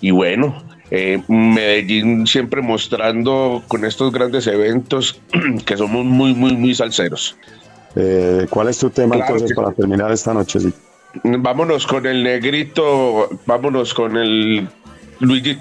Y 0.00 0.10
bueno, 0.12 0.64
eh, 0.90 1.22
Medellín 1.28 2.26
siempre 2.26 2.62
mostrando 2.62 3.62
con 3.68 3.84
estos 3.84 4.10
grandes 4.12 4.46
eventos 4.46 5.20
que 5.66 5.76
somos 5.76 6.04
muy, 6.06 6.34
muy, 6.34 6.56
muy 6.56 6.74
salseros. 6.74 7.36
Eh, 7.96 8.46
¿Cuál 8.48 8.68
es 8.68 8.78
tu 8.78 8.88
tema 8.88 9.16
Claro 9.16 9.34
entonces 9.34 9.56
para 9.56 9.72
terminar 9.72 10.10
esta 10.10 10.32
noche? 10.32 10.60
Sí. 10.60 10.72
Vámonos 11.24 11.86
con 11.86 12.06
el 12.06 12.22
negrito, 12.22 13.28
vámonos 13.44 13.92
con 13.92 14.16
el 14.16 14.68
Luigi 15.20 15.58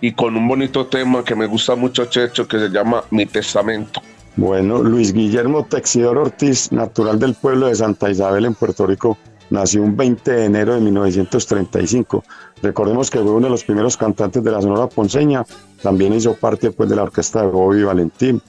y 0.00 0.12
con 0.12 0.36
un 0.36 0.48
bonito 0.48 0.86
tema 0.86 1.22
que 1.22 1.34
me 1.34 1.46
gusta 1.46 1.74
mucho, 1.74 2.06
Checho, 2.06 2.48
que 2.48 2.58
se 2.58 2.68
llama 2.68 3.04
Mi 3.10 3.26
Testamento. 3.26 4.00
Bueno, 4.36 4.82
Luis 4.82 5.12
Guillermo 5.12 5.66
Texidor 5.66 6.16
Ortiz, 6.16 6.72
natural 6.72 7.18
del 7.18 7.34
pueblo 7.34 7.66
de 7.66 7.74
Santa 7.74 8.10
Isabel 8.10 8.46
en 8.46 8.54
Puerto 8.54 8.86
Rico, 8.86 9.18
nació 9.50 9.82
un 9.82 9.96
20 9.96 10.30
de 10.30 10.44
enero 10.44 10.74
de 10.74 10.80
1935. 10.80 12.24
Recordemos 12.62 13.10
que 13.10 13.18
fue 13.18 13.32
uno 13.32 13.46
de 13.46 13.50
los 13.50 13.64
primeros 13.64 13.96
cantantes 13.96 14.42
de 14.42 14.50
la 14.50 14.62
Sonora 14.62 14.86
Ponceña, 14.86 15.44
también 15.82 16.14
hizo 16.14 16.34
parte 16.34 16.70
pues, 16.70 16.88
de 16.88 16.96
la 16.96 17.02
orquesta 17.02 17.42
de 17.42 17.48
Bobby 17.48 17.82
Valentín 17.82 18.40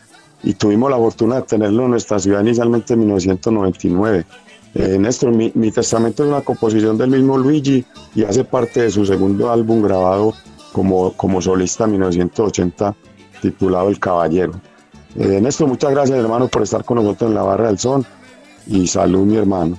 y 0.44 0.54
tuvimos 0.54 0.90
la 0.92 0.98
fortuna 0.98 1.36
de 1.38 1.42
tenerlo 1.42 1.86
en 1.86 1.92
nuestra 1.92 2.20
ciudad 2.20 2.42
inicialmente 2.42 2.94
en 2.94 3.00
1999. 3.00 4.26
Eh, 4.76 4.98
Néstor, 5.00 5.32
mi, 5.32 5.52
mi 5.56 5.72
testamento 5.72 6.24
es 6.24 6.30
una 6.30 6.42
composición 6.42 6.98
del 6.98 7.10
mismo 7.10 7.38
Luigi 7.38 7.86
y 8.16 8.24
hace 8.24 8.44
parte 8.44 8.84
de 8.84 8.92
su 8.92 9.06
segundo 9.06 9.52
álbum 9.52 9.82
grabado 9.82 10.34
como, 10.72 11.14
como 11.14 11.42
solista 11.42 11.86
en 11.86 11.92
1980 11.92 12.96
titulado 13.42 13.90
El 13.90 14.00
Caballero. 14.00 14.54
Eh, 15.18 15.40
Néstor, 15.42 15.68
muchas 15.68 15.92
gracias 15.92 16.20
hermano 16.20 16.48
por 16.48 16.62
estar 16.62 16.84
con 16.84 16.98
nosotros 16.98 17.30
en 17.30 17.36
la 17.36 17.44
barra 17.44 17.68
del 17.68 17.80
son 17.80 18.06
y 18.68 18.88
salud 18.88 19.26
mi 19.26 19.38
hermano. 19.38 19.78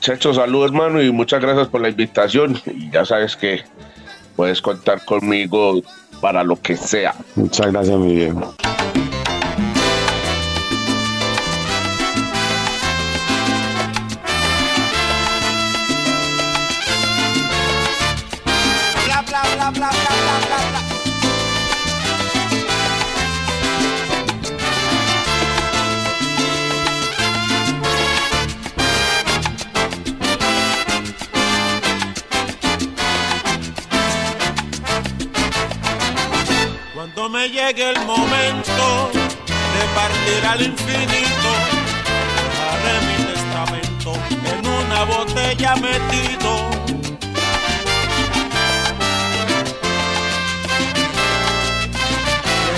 Checho, 0.00 0.34
salud 0.34 0.64
hermano 0.64 1.00
y 1.00 1.10
muchas 1.12 1.40
gracias 1.40 1.68
por 1.68 1.80
la 1.80 1.88
invitación. 1.88 2.58
Y 2.66 2.90
ya 2.90 3.04
sabes 3.04 3.36
que 3.36 3.62
puedes 4.34 4.60
contar 4.60 5.04
conmigo 5.04 5.80
para 6.20 6.42
lo 6.42 6.60
que 6.60 6.76
sea. 6.76 7.14
Muchas 7.36 7.72
gracias 7.72 7.98
mi 7.98 8.14
viejo. 8.14 8.54
Me 37.46 37.52
llegue 37.52 37.90
el 37.90 38.06
momento 38.06 39.10
de 39.12 39.84
partir 39.94 40.46
al 40.46 40.62
infinito, 40.62 41.50
dejaré 42.36 42.94
mi 43.06 43.16
testamento 43.32 44.12
en 44.52 44.66
una 44.66 45.04
botella 45.04 45.76
metido. 45.76 46.70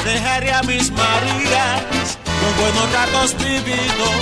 Dejaré 0.05 0.53
a 0.53 0.62
mis 0.62 0.91
Marías 0.91 2.19
los 2.43 2.57
buenos 2.61 2.93
ratos 2.93 3.37
vividos 3.39 4.14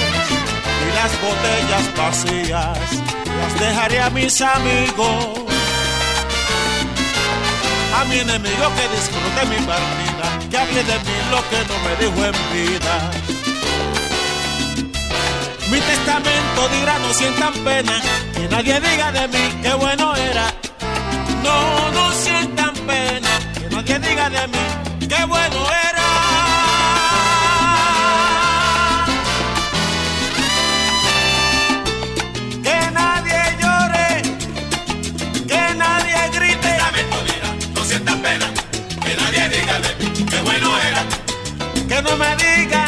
y 0.83 0.95
las 0.95 1.13
botellas 1.23 1.97
vacías 1.97 2.79
las 3.39 3.61
dejaré 3.61 4.01
a 4.01 4.11
mis 4.11 4.41
amigos 4.41 5.46
a 7.97 8.05
mi 8.05 8.19
enemigo 8.19 8.67
que 8.77 8.85
disfrute 8.95 9.41
mi 9.53 9.59
partida, 9.65 10.27
que 10.51 10.57
hable 10.59 10.85
de 10.85 10.99
mí 11.07 11.17
lo 11.31 11.41
que 11.51 11.61
no 11.69 11.77
me 11.85 11.93
dijo 12.01 12.21
en 12.31 12.37
vida. 12.53 12.95
Mi 15.71 15.81
testamento 15.81 16.69
dirá 16.75 16.99
no 16.99 17.13
sientan 17.15 17.55
pena, 17.65 17.95
que 18.35 18.49
nadie 18.49 18.81
diga 18.81 19.13
de 19.13 19.29
mí 19.29 19.45
que 19.63 19.75
bueno 19.75 20.15
era. 20.15 20.47
No, 21.43 21.91
no 21.93 22.13
sientan 22.13 22.75
pena, 22.87 23.33
que 23.59 23.69
nadie 23.75 23.99
diga 23.99 24.31
de 24.31 24.47
mí 24.49 25.09
que 25.09 25.25
bueno 25.25 25.61
era. 25.91 25.96
Que 41.89 42.03
no 42.03 42.17
me 42.17 42.37
digan, 42.37 42.86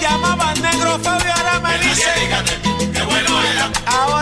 llamaban 0.00 0.62
negro 0.62 0.98
Fabio, 0.98 1.32
ahora 1.36 1.60
me 1.60 1.78
mí 1.78 2.90
que 2.92 3.02
bueno 3.02 3.42
era. 3.52 3.70
Ahora 3.86 4.19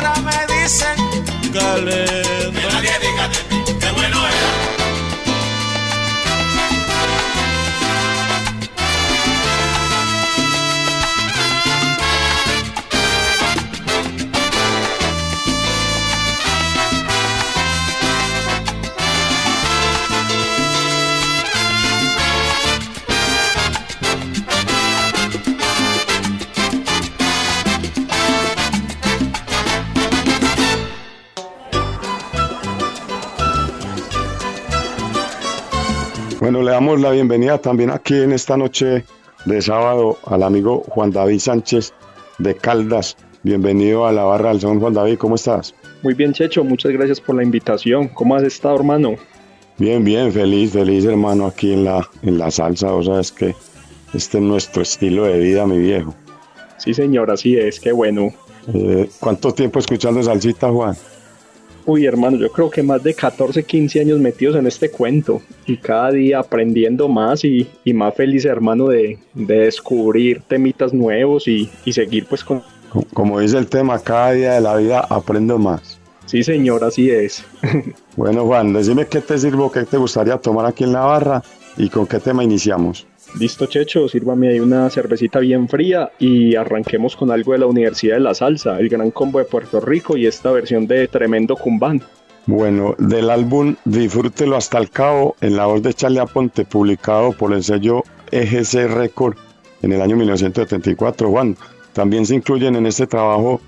Bueno, 36.58 36.70
le 36.70 36.74
damos 36.74 37.00
la 37.00 37.12
bienvenida 37.12 37.58
también 37.58 37.88
aquí 37.90 38.14
en 38.14 38.32
esta 38.32 38.56
noche 38.56 39.04
de 39.44 39.62
sábado 39.62 40.18
al 40.26 40.42
amigo 40.42 40.82
Juan 40.88 41.12
David 41.12 41.38
Sánchez 41.38 41.94
de 42.38 42.56
Caldas. 42.56 43.16
Bienvenido 43.44 44.08
a 44.08 44.12
la 44.12 44.24
barra 44.24 44.48
del 44.48 44.60
son, 44.60 44.80
Juan 44.80 44.92
David, 44.92 45.18
¿cómo 45.18 45.36
estás? 45.36 45.72
Muy 46.02 46.14
bien, 46.14 46.32
Checho, 46.32 46.64
muchas 46.64 46.90
gracias 46.90 47.20
por 47.20 47.36
la 47.36 47.44
invitación. 47.44 48.08
¿Cómo 48.08 48.34
has 48.34 48.42
estado, 48.42 48.74
hermano? 48.74 49.14
Bien, 49.78 50.02
bien, 50.02 50.32
feliz, 50.32 50.72
feliz 50.72 51.04
hermano 51.04 51.46
aquí 51.46 51.74
en 51.74 51.84
la, 51.84 52.04
en 52.22 52.38
la 52.38 52.50
salsa. 52.50 52.92
O 52.92 53.04
sea, 53.04 53.20
es 53.20 53.30
que 53.30 53.54
este 54.12 54.38
es 54.38 54.42
nuestro 54.42 54.82
estilo 54.82 55.26
de 55.26 55.38
vida, 55.38 55.64
mi 55.64 55.78
viejo. 55.78 56.12
Sí, 56.78 56.92
señor, 56.92 57.30
así 57.30 57.56
es, 57.56 57.78
qué 57.78 57.92
bueno. 57.92 58.34
Eh, 58.74 59.08
¿Cuánto 59.20 59.54
tiempo 59.54 59.78
escuchando 59.78 60.24
salsita, 60.24 60.72
Juan? 60.72 60.96
Uy, 61.90 62.04
hermano, 62.04 62.36
yo 62.36 62.50
creo 62.52 62.68
que 62.68 62.82
más 62.82 63.02
de 63.02 63.14
14, 63.14 63.62
15 63.62 64.00
años 64.00 64.18
metidos 64.20 64.56
en 64.56 64.66
este 64.66 64.90
cuento 64.90 65.40
y 65.64 65.78
cada 65.78 66.10
día 66.12 66.38
aprendiendo 66.38 67.08
más 67.08 67.42
y, 67.46 67.66
y 67.82 67.94
más 67.94 68.14
feliz, 68.14 68.44
hermano, 68.44 68.88
de, 68.88 69.18
de 69.32 69.60
descubrir 69.60 70.42
temitas 70.46 70.92
nuevos 70.92 71.48
y, 71.48 71.70
y 71.86 71.92
seguir 71.94 72.26
pues 72.26 72.44
con... 72.44 72.62
Co- 72.90 73.06
Como 73.14 73.40
dice 73.40 73.56
el 73.56 73.68
tema, 73.68 73.98
cada 74.00 74.32
día 74.32 74.52
de 74.52 74.60
la 74.60 74.76
vida 74.76 75.00
aprendo 75.08 75.56
más. 75.58 75.98
Sí, 76.26 76.42
señor, 76.42 76.84
así 76.84 77.08
es. 77.10 77.42
Bueno, 78.16 78.44
Juan, 78.44 78.74
decime 78.74 79.06
qué 79.06 79.22
te 79.22 79.38
sirvo, 79.38 79.72
qué 79.72 79.84
te 79.84 79.96
gustaría 79.96 80.36
tomar 80.36 80.66
aquí 80.66 80.84
en 80.84 80.92
la 80.92 81.00
barra 81.00 81.42
y 81.78 81.88
con 81.88 82.06
qué 82.06 82.18
tema 82.18 82.44
iniciamos. 82.44 83.06
Listo, 83.38 83.66
Checho, 83.66 84.08
sírvame 84.08 84.48
ahí 84.48 84.60
una 84.60 84.88
cervecita 84.90 85.38
bien 85.38 85.68
fría 85.68 86.10
y 86.18 86.56
arranquemos 86.56 87.14
con 87.14 87.30
algo 87.30 87.52
de 87.52 87.58
la 87.58 87.66
Universidad 87.66 88.14
de 88.14 88.20
la 88.20 88.34
Salsa, 88.34 88.78
el 88.80 88.88
Gran 88.88 89.10
Combo 89.10 89.38
de 89.38 89.44
Puerto 89.44 89.80
Rico 89.80 90.16
y 90.16 90.26
esta 90.26 90.50
versión 90.50 90.86
de 90.86 91.06
Tremendo 91.08 91.54
Cumbán. 91.54 92.02
Bueno, 92.46 92.94
del 92.98 93.28
álbum 93.30 93.76
Disfrútelo 93.84 94.56
hasta 94.56 94.78
el 94.78 94.90
cabo, 94.90 95.36
en 95.40 95.56
la 95.56 95.66
voz 95.66 95.82
de 95.82 95.92
Charlie 95.92 96.18
Aponte, 96.18 96.64
publicado 96.64 97.32
por 97.32 97.52
el 97.52 97.62
sello 97.62 98.02
EGC 98.32 98.88
Record 98.88 99.36
en 99.82 99.92
el 99.92 100.00
año 100.00 100.16
1974. 100.16 101.28
Juan, 101.30 101.56
también 101.92 102.26
se 102.26 102.34
incluyen 102.34 102.76
en 102.76 102.86
este 102.86 103.06
trabajo 103.06 103.60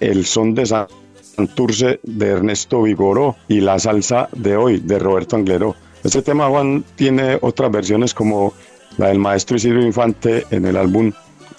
el 0.00 0.26
son 0.26 0.54
de 0.54 0.66
Santurce 0.66 2.00
de 2.02 2.26
Ernesto 2.26 2.82
Vigoró 2.82 3.36
y 3.48 3.60
la 3.60 3.78
salsa 3.78 4.28
de 4.32 4.56
hoy 4.56 4.78
de 4.78 4.98
Roberto 4.98 5.36
Angleró. 5.36 5.74
Este 6.04 6.22
tema, 6.22 6.48
Juan, 6.48 6.84
tiene 6.94 7.38
otras 7.40 7.70
versiones 7.72 8.14
como 8.14 8.52
la 8.98 9.08
del 9.08 9.18
maestro 9.18 9.56
Isidro 9.56 9.82
Infante 9.82 10.44
en 10.50 10.66
el 10.66 10.76
álbum 10.76 11.12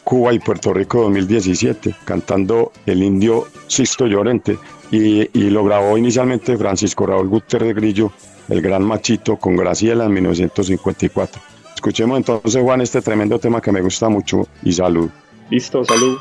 Cuba 0.04 0.34
y 0.34 0.40
Puerto 0.40 0.74
Rico 0.74 1.02
2017, 1.04 1.96
cantando 2.06 2.72
el 2.86 3.04
indio 3.04 3.48
Sisto 3.68 4.08
Llorente, 4.08 4.58
y, 4.92 5.30
y 5.38 5.50
lo 5.50 5.64
grabó 5.64 5.98
inicialmente 5.98 6.58
Francisco 6.58 7.06
Raúl 7.06 7.28
Gutiérrez 7.28 7.76
Grillo, 7.76 8.12
el 8.48 8.62
gran 8.62 8.84
machito, 8.84 9.38
con 9.38 9.56
Graciela 9.56 10.06
en 10.06 10.14
1954. 10.14 11.42
Escuchemos 11.76 12.18
entonces, 12.18 12.62
Juan, 12.62 12.82
este 12.82 13.02
tremendo 13.02 13.40
tema 13.40 13.62
que 13.62 13.72
me 13.72 13.82
gusta 13.82 14.10
mucho 14.10 14.48
y 14.64 14.74
salud. 14.74 15.10
Listo, 15.50 15.84
salud. 15.86 16.18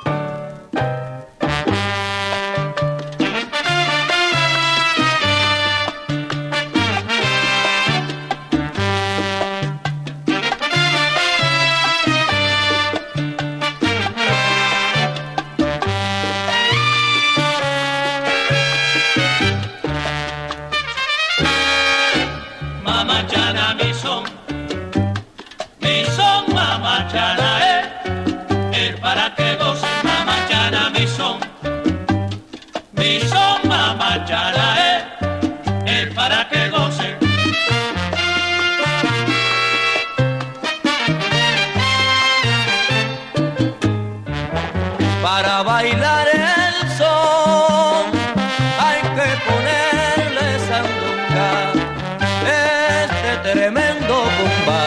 Tremendo 53.43 54.15
cumba. 54.37 54.81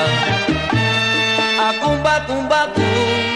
A 1.60 1.74
cumba, 1.80 2.26
cumba, 2.26 2.68
cumba. 2.74 3.31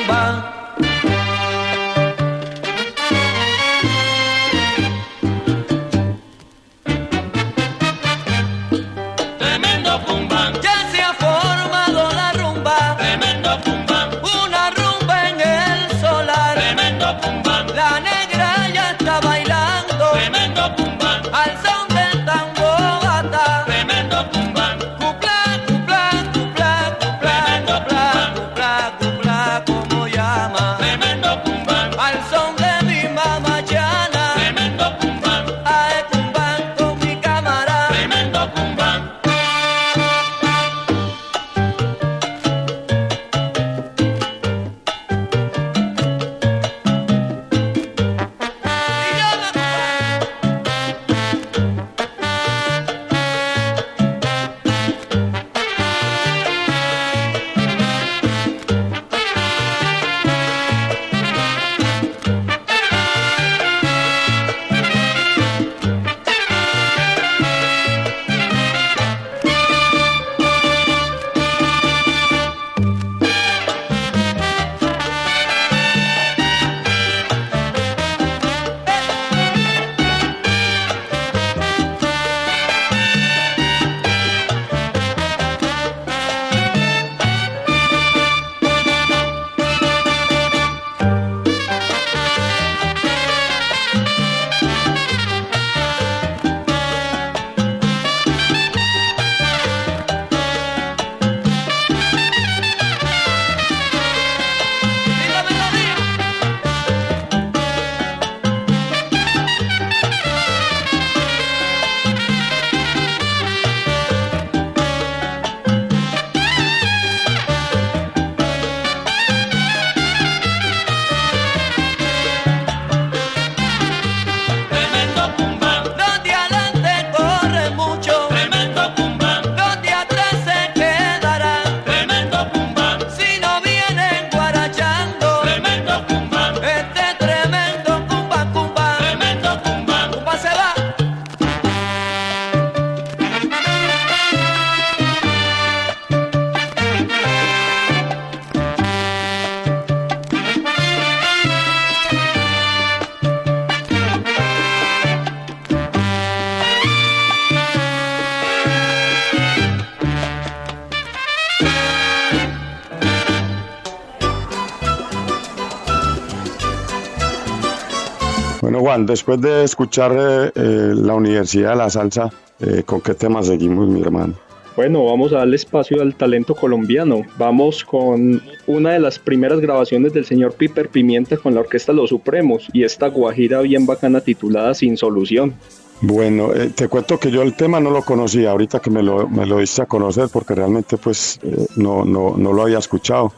Después 169.06 169.41
de 169.41 169.64
escuchar 169.64 170.12
eh, 170.18 170.51
eh, 170.56 170.93
la 170.95 171.14
Universidad 171.14 171.72
de 171.72 171.76
la 171.78 171.89
Salsa, 171.89 172.32
eh, 172.60 172.84
¿con 172.86 173.01
qué 173.01 173.14
tema 173.14 173.43
seguimos, 173.43 173.88
mi 173.88 174.01
hermano? 174.01 174.34
Bueno, 174.76 175.06
vamos 175.06 175.32
a 175.32 175.38
darle 175.38 175.56
espacio 175.56 176.01
al 176.01 176.16
talento 176.16 176.53
colombiano. 176.53 177.22
Vamos 177.38 177.86
con 177.86 178.41
una 178.68 178.91
de 178.91 178.99
las 178.99 179.18
primeras 179.18 179.62
grabaciones 179.62 180.12
del 180.12 180.26
señor 180.26 180.53
Piper 180.53 180.89
Pimienta 180.89 181.38
con 181.38 181.53
la 181.53 181.62
orquesta 181.62 181.93
Los 181.93 182.10
Supremos 182.10 182.68
y 182.74 182.84
esta 182.84 183.08
guajira 183.08 183.62
bien 183.62 183.86
bacana 183.86 184.20
titulada 184.20 184.74
Sin 184.74 184.97
Solución. 184.97 185.56
Bueno, 186.01 186.53
eh, 186.53 186.72
te 186.76 186.89
cuento 186.89 187.18
que 187.18 187.32
yo 187.32 187.41
el 187.41 187.56
tema 187.56 187.80
no 187.80 187.89
lo 187.89 188.01
conocía, 188.01 188.51
ahorita 188.51 188.82
que 188.82 188.89
me 188.89 189.01
lo, 189.01 189.30
me 189.30 189.45
lo 189.45 189.60
diste 189.60 189.82
a 189.82 189.86
conocer, 189.86 190.28
porque 190.32 190.53
realmente 190.53 190.97
pues 190.97 191.39
eh, 191.41 191.68
no, 191.78 192.03
no, 192.03 192.36
no 192.38 192.51
lo 192.51 192.64
había 192.64 192.80
escuchado. 192.80 193.32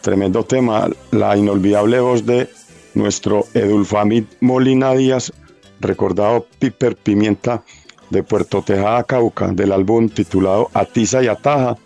Tremendo 0.00 0.42
tema, 0.42 0.88
la 1.12 1.36
inolvidable 1.36 2.00
voz 2.00 2.26
de 2.26 2.48
nuestro 2.94 3.46
Edulfamid 3.54 4.24
Molina 4.40 4.94
Díaz, 4.94 5.32
recordado 5.80 6.46
Piper 6.58 6.96
Pimienta 6.96 7.62
de 8.10 8.22
Puerto 8.22 8.62
Tejada, 8.62 9.04
Cauca, 9.04 9.48
del 9.48 9.72
álbum 9.72 10.08
titulado 10.08 10.70
Atiza 10.74 11.22
y 11.22 11.28
Ataja, 11.28 11.76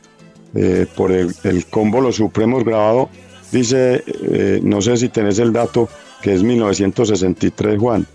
eh, 0.55 0.87
por 0.97 1.13
el, 1.13 1.35
el 1.45 1.67
combo 1.67 2.01
Los 2.01 2.17
Supremos 2.17 2.65
grabado, 2.65 3.09
dice, 3.53 4.03
eh, 4.07 4.61
no 4.63 4.81
sé 4.81 4.97
si 4.97 5.09
tenés 5.09 5.39
el 5.39 5.53
dato, 5.53 5.89
que 6.23 6.33
es 6.35 6.43
1963, 6.43 7.79
Juan. 7.79 8.07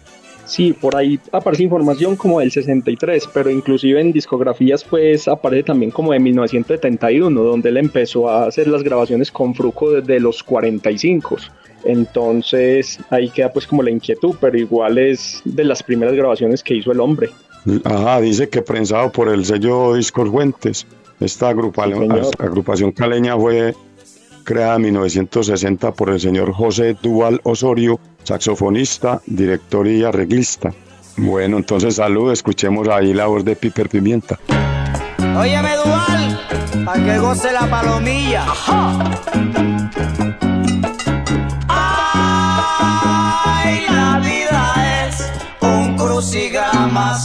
Sí, 0.49 0.73
por 0.73 0.95
ahí 0.95 1.19
aparece 1.31 1.61
información 1.61 2.15
como 2.15 2.39
del 2.39 2.49
63, 2.49 3.29
pero 3.31 3.51
inclusive 3.51 4.01
en 4.01 4.11
discografías 4.11 4.83
pues 4.83 5.27
aparece 5.27 5.61
también 5.61 5.91
como 5.91 6.11
de 6.11 6.19
1971, 6.19 7.39
donde 7.39 7.69
él 7.69 7.77
empezó 7.77 8.27
a 8.27 8.47
hacer 8.47 8.67
las 8.67 8.81
grabaciones 8.81 9.31
con 9.31 9.53
Fruco 9.53 9.91
desde 9.91 10.19
los 10.19 10.41
45. 10.41 11.37
Entonces 11.85 12.99
ahí 13.09 13.29
queda 13.29 13.51
pues 13.51 13.65
como 13.67 13.83
la 13.83 13.91
inquietud, 13.91 14.35
pero 14.39 14.57
igual 14.57 14.97
es 14.97 15.41
de 15.45 15.63
las 15.63 15.81
primeras 15.83 16.15
grabaciones 16.15 16.63
que 16.63 16.75
hizo 16.75 16.91
el 16.91 16.99
hombre. 16.99 17.29
Ajá, 17.83 18.21
dice 18.21 18.49
que 18.49 18.61
prensado 18.61 19.11
por 19.11 19.29
el 19.29 19.45
sello 19.45 19.93
Discos 19.95 20.29
Fuentes. 20.29 20.85
Esta 21.19 21.49
agrupa- 21.49 21.85
Sí, 21.85 21.93
señor. 21.93 22.27
agrupación 22.39 22.91
caleña 22.91 23.35
fue 23.37 23.73
creada 24.45 24.77
en 24.77 24.83
1960 24.83 25.91
por 25.91 26.09
el 26.09 26.19
señor 26.19 26.53
José 26.53 26.95
Duval 27.01 27.41
Osorio, 27.43 27.99
saxofonista, 28.23 29.21
director 29.25 29.85
y 29.87 30.03
arreglista. 30.03 30.73
Bueno, 31.17 31.57
entonces 31.57 31.95
salud, 31.95 32.31
escuchemos 32.31 32.87
ahí 32.87 33.13
la 33.13 33.25
voz 33.27 33.43
de 33.43 33.55
Piper 33.57 33.89
Pimienta. 33.89 34.39
Óyeme, 35.37 35.69
Duval, 35.83 36.39
pa' 36.85 36.93
que 36.93 37.17
goce 37.19 37.51
la 37.51 37.69
palomilla. 37.69 38.45
Ay, 38.67 39.88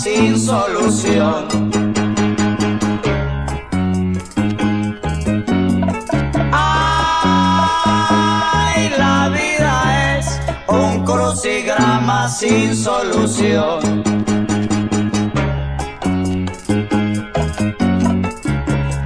sin 0.05 0.39
solución. 0.39 1.49
Ay, 6.53 7.71
la 8.99 9.29
vida 9.31 10.17
es 10.19 10.41
un 10.69 11.05
crucigrama 11.05 12.29
sin 12.29 12.77
solución. 12.77 14.03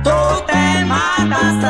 Tú 0.02 0.20
te 0.46 0.84
matas 0.86 1.60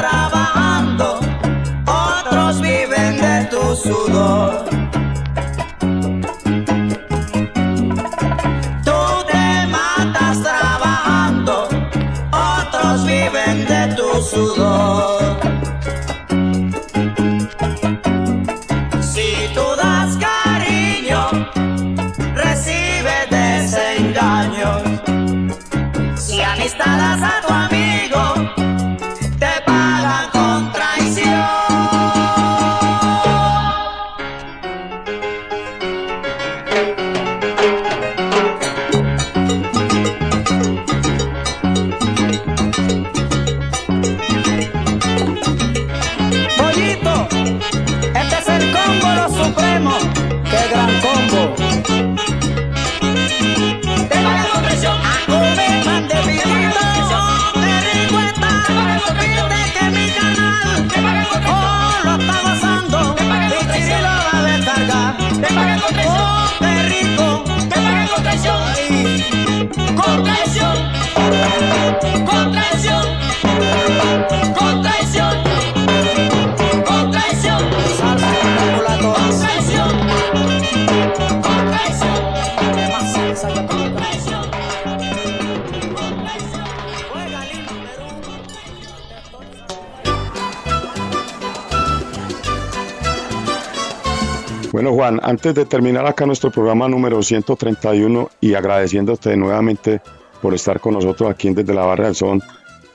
Juan, 95.09 95.21
antes 95.23 95.55
de 95.55 95.65
terminar 95.65 96.05
acá 96.07 96.27
nuestro 96.27 96.51
programa 96.51 96.87
número 96.87 97.23
131 97.23 98.31
y 98.43 98.53
agradeciéndote 98.55 99.37
nuevamente 99.39 100.03
por 100.43 100.53
estar 100.55 100.81
con 100.81 100.95
nosotros 100.95 101.31
aquí 101.31 101.49
en 101.49 101.55
Desde 101.55 101.73
la 101.73 101.87
Barra 101.87 102.07
del 102.07 102.15
Son, 102.15 102.43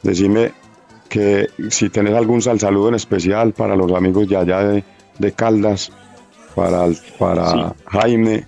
decime 0.03 0.51
que 1.09 1.47
si 1.69 1.89
tenés 1.89 2.13
algún 2.13 2.41
sal 2.41 2.59
saludo 2.59 2.89
en 2.89 2.95
especial 2.95 3.53
para 3.53 3.75
los 3.75 3.91
amigos 3.93 4.29
de 4.29 4.37
allá 4.37 4.63
de, 4.63 4.83
de 5.17 5.31
Caldas, 5.31 5.91
para, 6.53 6.85
para 7.17 7.51
Sí. 7.51 7.59
Jaime 7.87 8.45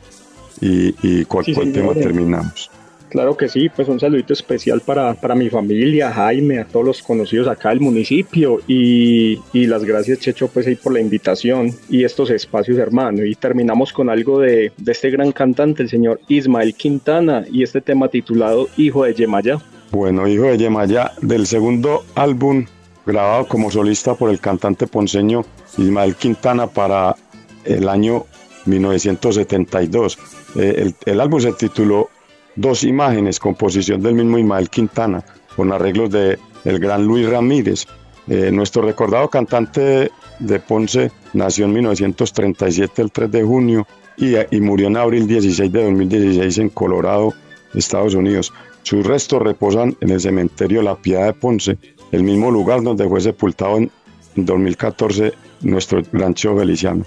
y, 0.62 0.96
y 1.02 1.26
con 1.26 1.44
Sí, 1.44 1.54
tema 1.74 1.94
terminamos. 1.94 2.70
Claro 3.16 3.38
que 3.38 3.48
sí, 3.48 3.70
pues 3.70 3.88
un 3.88 3.98
saludito 3.98 4.34
especial 4.34 4.82
para, 4.82 5.14
para 5.14 5.36
mi 5.36 5.50
familia, 5.50 6.12
Jaime, 6.12 6.60
a 6.60 6.66
todos 6.66 6.86
los 6.86 7.02
conocidos 7.02 7.48
acá 7.48 7.70
del 7.70 7.80
municipio 7.80 8.60
y, 8.68 9.40
y 9.54 9.68
las 9.68 9.86
gracias 9.86 10.20
Checho 10.20 10.50
pues 10.50 10.68
ahí 10.68 10.76
por 10.76 10.92
la 10.92 11.00
invitación 11.00 11.72
y 11.90 12.04
estos 12.04 12.30
espacios 12.30 12.78
hermano 12.78 13.24
y 13.24 13.34
terminamos 13.36 13.94
con 13.94 14.10
algo 14.10 14.42
de, 14.42 14.74
de 14.76 14.92
este 14.92 15.12
gran 15.12 15.32
cantante, 15.32 15.82
el 15.82 15.88
señor 15.88 16.20
Ismael 16.28 16.74
Quintana 16.76 17.46
y 17.50 17.64
este 17.64 17.80
tema 17.80 18.10
titulado 18.10 18.68
Hijo 18.76 19.06
de 19.06 19.14
Yemayá. 19.14 19.62
Bueno, 19.94 20.28
hijo 20.28 20.48
de 20.48 20.58
Yemayá, 20.58 21.14
del 21.22 21.48
segundo 21.48 22.04
álbum 22.16 22.66
grabado 23.06 23.48
como 23.48 23.72
solista 23.72 24.16
por 24.16 24.30
el 24.30 24.42
cantante 24.42 24.88
ponceño 24.88 25.46
Ismael 25.78 26.16
Quintana 26.18 26.68
para 26.68 27.16
el 27.64 27.88
año 27.88 28.26
1972. 28.66 30.20
Eh, 30.58 30.74
el, 30.80 30.96
el 31.06 31.22
álbum 31.22 31.40
se 31.40 31.54
tituló 31.54 32.10
Dos 32.56 32.84
Imágenes, 32.84 33.40
composición 33.40 34.02
del 34.02 34.16
mismo 34.16 34.38
Ismael 34.38 34.70
Quintana, 34.70 35.24
con 35.56 35.72
arreglos 35.72 36.10
de 36.12 36.40
el 36.64 36.80
gran 36.80 37.06
Luis 37.06 37.30
Ramírez. 37.30 37.86
Eh, 38.28 38.50
nuestro 38.52 38.82
recordado 38.82 39.30
cantante 39.30 40.12
de 40.40 40.60
Ponce 40.60 41.12
nació 41.34 41.66
en 41.66 41.74
1937, 41.74 43.02
el 43.02 43.12
3 43.12 43.32
de 43.32 43.44
junio, 43.44 43.88
y, 44.18 44.36
y 44.56 44.62
murió 44.62 44.88
en 44.88 44.98
abril 44.98 45.28
16 45.28 45.72
de 45.72 45.84
2016 45.84 46.58
en 46.60 46.70
Colorado, 46.70 47.34
Estados 47.74 48.16
Unidos. 48.16 48.54
Sus 48.84 49.06
restos 49.06 49.42
reposan 49.42 49.98
en 50.00 50.12
el 50.12 50.22
cementerio 50.22 50.82
La 50.82 50.96
Piedad 50.96 51.26
de 51.26 51.34
Ponce, 51.34 51.78
el 52.12 52.24
mismo 52.24 52.52
lugar 52.52 52.82
donde 52.82 53.08
fue 53.08 53.20
sepultado 53.20 53.78
en 53.78 53.92
2014 54.36 55.34
nuestro 55.62 56.02
gran 56.12 56.36
Feliciano. 56.36 57.04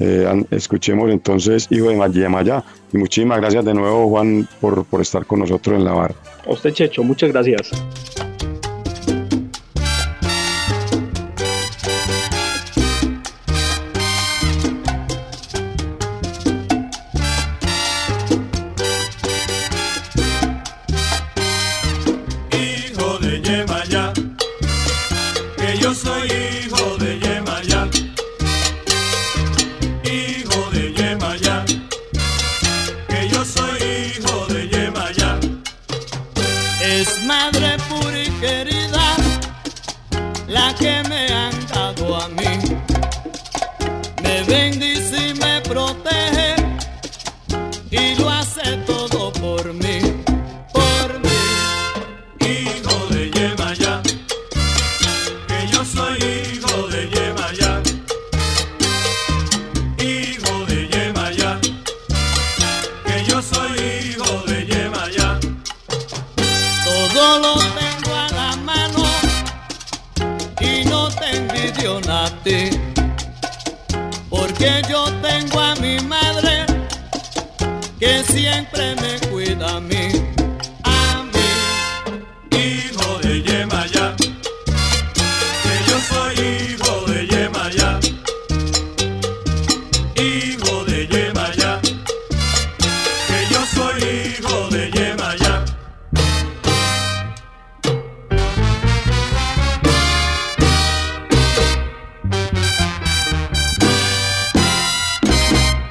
Eh, 0.00 0.44
escuchemos 0.50 1.10
entonces 1.10 1.66
Hijo 1.70 1.88
de 1.88 1.96
Mayamaya 1.96 2.62
y 2.92 2.98
muchísimas 2.98 3.40
gracias 3.40 3.64
de 3.64 3.74
nuevo 3.74 4.08
Juan 4.08 4.48
por, 4.60 4.84
por 4.84 5.00
estar 5.00 5.26
con 5.26 5.40
nosotros 5.40 5.76
en 5.76 5.84
la 5.84 5.92
barra. 5.92 6.14
A 6.46 6.50
usted 6.52 6.72
Checho, 6.72 7.02
muchas 7.02 7.32
gracias. 7.32 7.70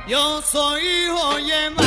Yo 0.07 0.41
soy 0.41 0.81
hijo 0.81 1.37
Yemaya, 1.39 1.86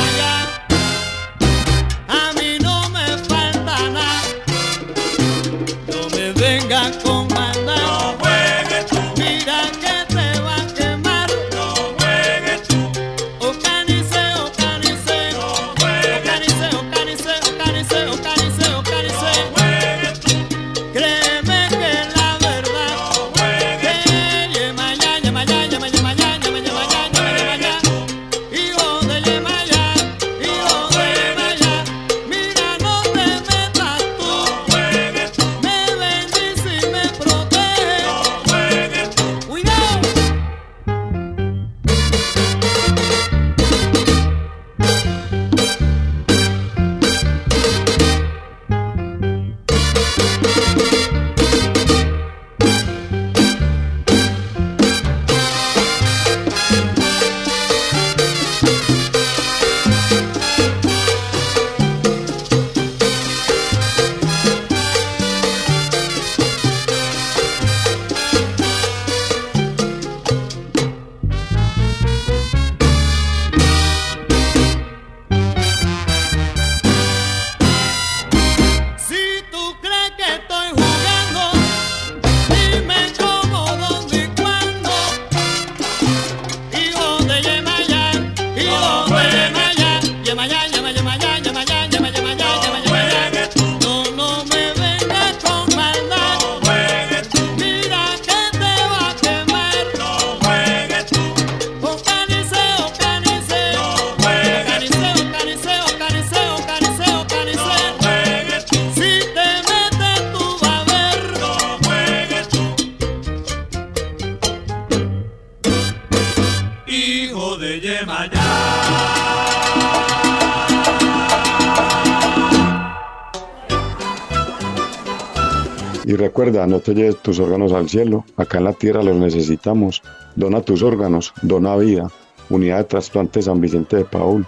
Y 126.11 126.17
recuerda, 126.17 126.67
no 126.67 126.81
te 126.81 126.93
lleves 126.93 127.19
tus 127.21 127.39
órganos 127.39 127.71
al 127.71 127.87
cielo, 127.87 128.25
acá 128.35 128.57
en 128.57 128.65
la 128.65 128.73
tierra 128.73 129.01
los 129.01 129.15
necesitamos. 129.15 130.01
Dona 130.35 130.59
tus 130.59 130.83
órganos, 130.83 131.33
dona 131.41 131.77
vida. 131.77 132.11
Unidad 132.49 132.79
de 132.79 132.83
trasplante 132.83 133.41
San 133.41 133.61
Vicente 133.61 133.95
de 133.95 134.03
Paul. 134.03 134.45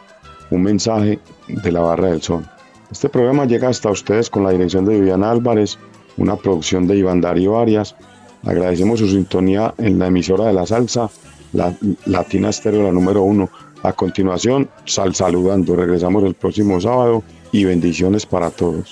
Un 0.51 0.61
mensaje 0.61 1.19
de 1.47 1.71
la 1.71 1.79
Barra 1.79 2.09
del 2.09 2.21
Sol. 2.21 2.45
Este 2.91 3.07
programa 3.07 3.45
llega 3.45 3.69
hasta 3.69 3.89
ustedes 3.89 4.29
con 4.29 4.43
la 4.43 4.49
dirección 4.49 4.83
de 4.83 4.99
Viviana 4.99 5.31
Álvarez, 5.31 5.79
una 6.17 6.35
producción 6.35 6.85
de 6.85 6.97
Iván 6.97 7.21
Darío 7.21 7.57
Arias. 7.57 7.95
Agradecemos 8.43 8.99
su 8.99 9.07
sintonía 9.07 9.73
en 9.77 9.99
la 9.99 10.07
emisora 10.07 10.47
de 10.47 10.53
la 10.53 10.65
salsa, 10.65 11.09
la 11.53 11.73
Latina 12.05 12.49
Estéreo, 12.49 12.83
la 12.83 12.91
número 12.91 13.23
uno. 13.23 13.49
A 13.83 13.93
continuación, 13.93 14.69
sal 14.83 15.15
saludando. 15.15 15.77
Regresamos 15.77 16.25
el 16.25 16.33
próximo 16.33 16.81
sábado 16.81 17.23
y 17.53 17.63
bendiciones 17.63 18.25
para 18.25 18.49
todos. 18.49 18.91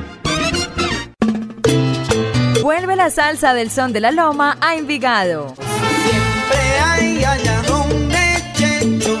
La 3.01 3.09
salsa 3.09 3.55
del 3.55 3.71
son 3.71 3.93
de 3.93 3.99
la 3.99 4.11
loma 4.11 4.59
a 4.61 4.75
Envigado. 4.75 5.55
Siempre 5.55 6.59
hay 6.85 7.23
allá 7.23 7.63
donde 7.63 8.19
Checho, 8.53 9.19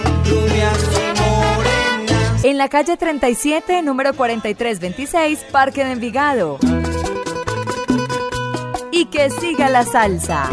morenas. 1.17 2.43
En 2.43 2.59
la 2.59 2.69
calle 2.69 2.95
37, 2.95 3.81
número 3.81 4.13
4326, 4.13 5.45
Parque 5.51 5.83
de 5.83 5.93
Envigado. 5.93 6.59
Y 8.91 9.05
que 9.05 9.31
siga 9.31 9.67
la 9.67 9.83
salsa. 9.83 10.47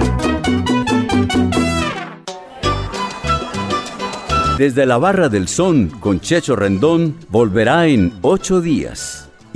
Desde 4.56 4.86
la 4.86 4.96
Barra 4.96 5.28
del 5.28 5.48
Son 5.48 5.88
con 6.00 6.20
Checho 6.20 6.56
Rendón 6.56 7.14
volverá 7.28 7.88
en 7.88 8.18
ocho 8.22 8.62
días. 8.62 9.27